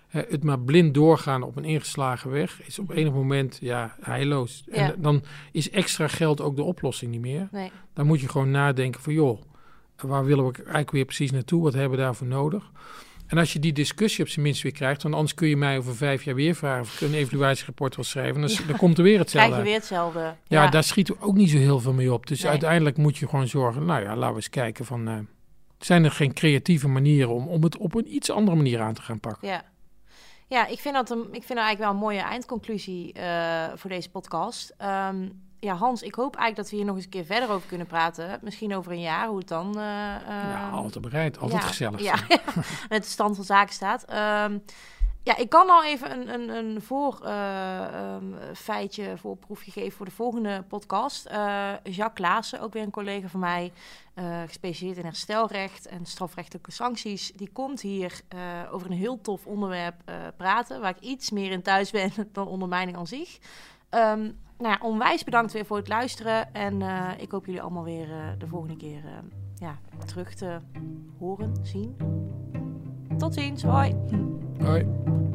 Het 0.10 0.44
maar 0.44 0.60
blind 0.60 0.94
doorgaan 0.94 1.44
op 1.44 1.56
een 1.56 1.64
ingeslagen 1.66 2.32
weg 2.32 2.62
is 2.66 2.80
op 2.80 2.90
enig 2.90 3.14
moment 3.14 3.58
ja, 3.62 3.96
heilloos. 4.02 4.64
Ja. 4.66 4.74
En 4.74 4.96
dan 4.98 5.24
is 5.52 5.70
extra 5.70 6.08
geld 6.08 6.42
ook 6.42 6.56
de 6.56 6.64
oplossing 6.64 7.12
niet 7.12 7.22
meer. 7.22 7.48
Nee, 7.52 7.72
Dan 7.94 8.06
moet 8.06 8.22
je 8.22 8.30
gewoon 8.30 8.52
nadenken 8.52 9.02
van 9.02 9.14
joh, 9.14 9.42
waar 9.98 10.26
willen 10.26 10.46
we 10.46 10.54
eigenlijk 10.56 10.92
weer 10.92 11.06
precies 11.06 11.32
naartoe? 11.32 11.64
Wat 11.64 11.74
hebben 11.74 11.98
we 11.98 12.04
daarvoor 12.04 12.28
nodig? 12.28 12.72
En 13.28 13.38
als 13.38 13.54
je 13.54 13.60
die 13.60 13.74
discussie 13.74 14.24
op 14.24 14.30
zijn 14.30 14.46
minst 14.46 14.62
weer 14.62 14.72
krijgt, 14.72 15.04
want 15.04 15.16
anders 15.16 15.34
kun 15.34 15.48
je 15.48 15.58
mij 15.58 15.78
over 15.78 15.96
vijf 15.96 16.24
jaar 16.24 16.36
weer 16.36 16.56
vragen 16.56 16.82
of 16.82 17.02
ik 17.02 17.08
een 17.08 17.14
evaluatierapport 17.14 17.96
wil 17.96 18.04
schrijven. 18.04 18.42
Dan, 18.42 18.78
komt 18.78 18.98
er 18.98 19.04
weer 19.04 19.20
hetzelfde. 19.20 19.50
krijg 19.50 19.66
je 19.66 19.72
weer 19.72 19.80
hetzelfde. 19.80 20.36
Ja, 20.48 20.70
daar 20.70 20.84
schieten 20.84 21.16
we 21.20 21.26
ook 21.26 21.36
niet 21.36 21.50
zo 21.50 21.58
heel 21.58 21.80
veel 21.80 21.94
mee 21.94 22.14
op. 22.14 22.28
Dus 22.28 22.42
Nee. 22.42 22.52
uiteindelijk 22.52 22.98
moet 22.98 23.18
je 23.18 23.28
gewoon 23.28 23.48
zorgen, 23.48 23.86
nou 23.86 24.02
ja, 24.02 24.16
laten 24.16 24.30
we 24.30 24.36
eens 24.36 24.50
kijken 24.50 24.86
van, 24.86 25.08
eh, 25.08 25.18
zijn 25.80 26.04
er 26.04 26.12
geen 26.12 26.34
creatieve 26.34 26.88
manieren 26.88 27.34
om, 27.34 27.48
om 27.48 27.64
het 27.64 27.78
op 27.78 27.96
een 27.96 28.16
iets 28.16 28.32
andere 28.32 28.58
manier 28.58 28.80
aan 28.82 28.94
te 28.94 29.02
gaan 29.02 29.20
pakken? 29.20 29.48
Ja. 29.48 29.64
Ja, 30.50 30.66
ik 30.66 30.80
vind 30.80 30.96
dat, 30.96 31.10
een, 31.10 31.20
ik 31.20 31.44
vind 31.44 31.48
dat 31.48 31.58
eigenlijk 31.58 31.80
wel 31.80 31.90
een 31.90 31.96
mooie 31.96 32.20
eindconclusie 32.20 33.14
uh, 33.18 33.66
voor 33.76 33.90
deze 33.90 34.10
podcast. 34.10 34.76
Um, 34.82 35.48
ja, 35.60 35.74
Hans, 35.74 36.02
ik 36.02 36.16
hoop 36.16 36.36
eigenlijk 36.36 36.56
dat 36.56 36.70
we 36.70 36.76
hier 36.76 36.86
nog 36.86 36.96
eens 36.96 37.04
een 37.04 37.10
keer 37.10 37.26
verder 37.26 37.50
over 37.52 37.68
kunnen 37.68 37.88
praten. 37.88 38.40
Misschien 38.42 38.76
over 38.76 38.92
een 38.92 39.02
jaar, 39.02 39.28
hoe 39.28 39.38
het 39.38 39.48
dan... 39.48 39.68
Uh, 39.68 39.84
ja, 40.26 40.70
altijd 40.70 41.04
bereid. 41.04 41.40
Altijd 41.40 41.64
gezellig. 41.64 42.02
Ja, 42.02 42.16
met 42.90 43.04
de 43.04 43.10
stand 43.10 43.36
van 43.36 43.46
zaken 43.46 43.74
staat. 43.74 44.06
Um, 44.50 44.64
ja, 45.24 45.38
ik 45.38 45.50
kan 45.50 45.70
al 45.70 45.84
even 45.84 46.12
een, 46.12 46.34
een, 46.34 46.50
een 46.50 46.82
voor 46.82 47.20
uh, 47.24 48.16
um, 48.16 48.36
feitje, 48.56 49.18
voorproefje 49.18 49.72
geven 49.72 49.92
voor 49.92 50.06
de 50.06 50.12
volgende 50.12 50.64
podcast. 50.68 51.28
Uh, 51.32 51.72
Jacques 51.84 52.14
Klaassen, 52.14 52.62
ook 52.62 52.74
weer 52.74 52.84
een 52.84 52.92
collega 52.92 53.28
van 53.28 53.40
mij, 53.40 53.72
uh, 54.16 54.42
gespecialiseerd 54.46 54.98
in 54.98 55.10
herstelrecht 55.12 55.88
en 55.88 56.06
strafrechtelijke 56.06 56.72
sancties. 56.72 57.32
Die 57.32 57.50
komt 57.54 57.82
hier 57.82 58.22
over 58.72 58.92
een 58.92 58.98
heel 58.98 59.22
tof 59.22 59.46
onderwerp 59.46 59.96
praten, 60.38 60.82
waar 60.82 60.96
ik 60.96 61.02
iets 61.02 61.32
meer 61.32 61.52
in 61.52 61.62
thuis 61.62 61.92
ben 61.92 62.12
dan 62.32 62.48
ondermijning 62.48 62.98
aan 62.98 63.08
zich. 63.08 63.38
Um, 63.90 64.38
nou 64.58 64.72
ja, 64.72 64.80
onwijs 64.82 65.24
bedankt 65.24 65.52
weer 65.52 65.66
voor 65.66 65.78
het 65.78 65.88
luisteren. 65.88 66.54
En 66.54 66.82
ik 67.18 67.32
hoop 67.32 67.46
jullie 67.46 67.62
allemaal 67.62 67.84
weer 67.84 68.36
de 68.38 68.48
volgende 68.48 68.78
keer 68.78 69.04
ja, 69.56 69.80
terug 70.06 70.34
te 70.34 70.60
horen, 71.20 71.54
zien. 71.62 71.98
Tot 73.18 73.34
ziens, 73.34 73.64
hoi. 73.64 73.96
All 74.62 74.74
right. 74.74 75.29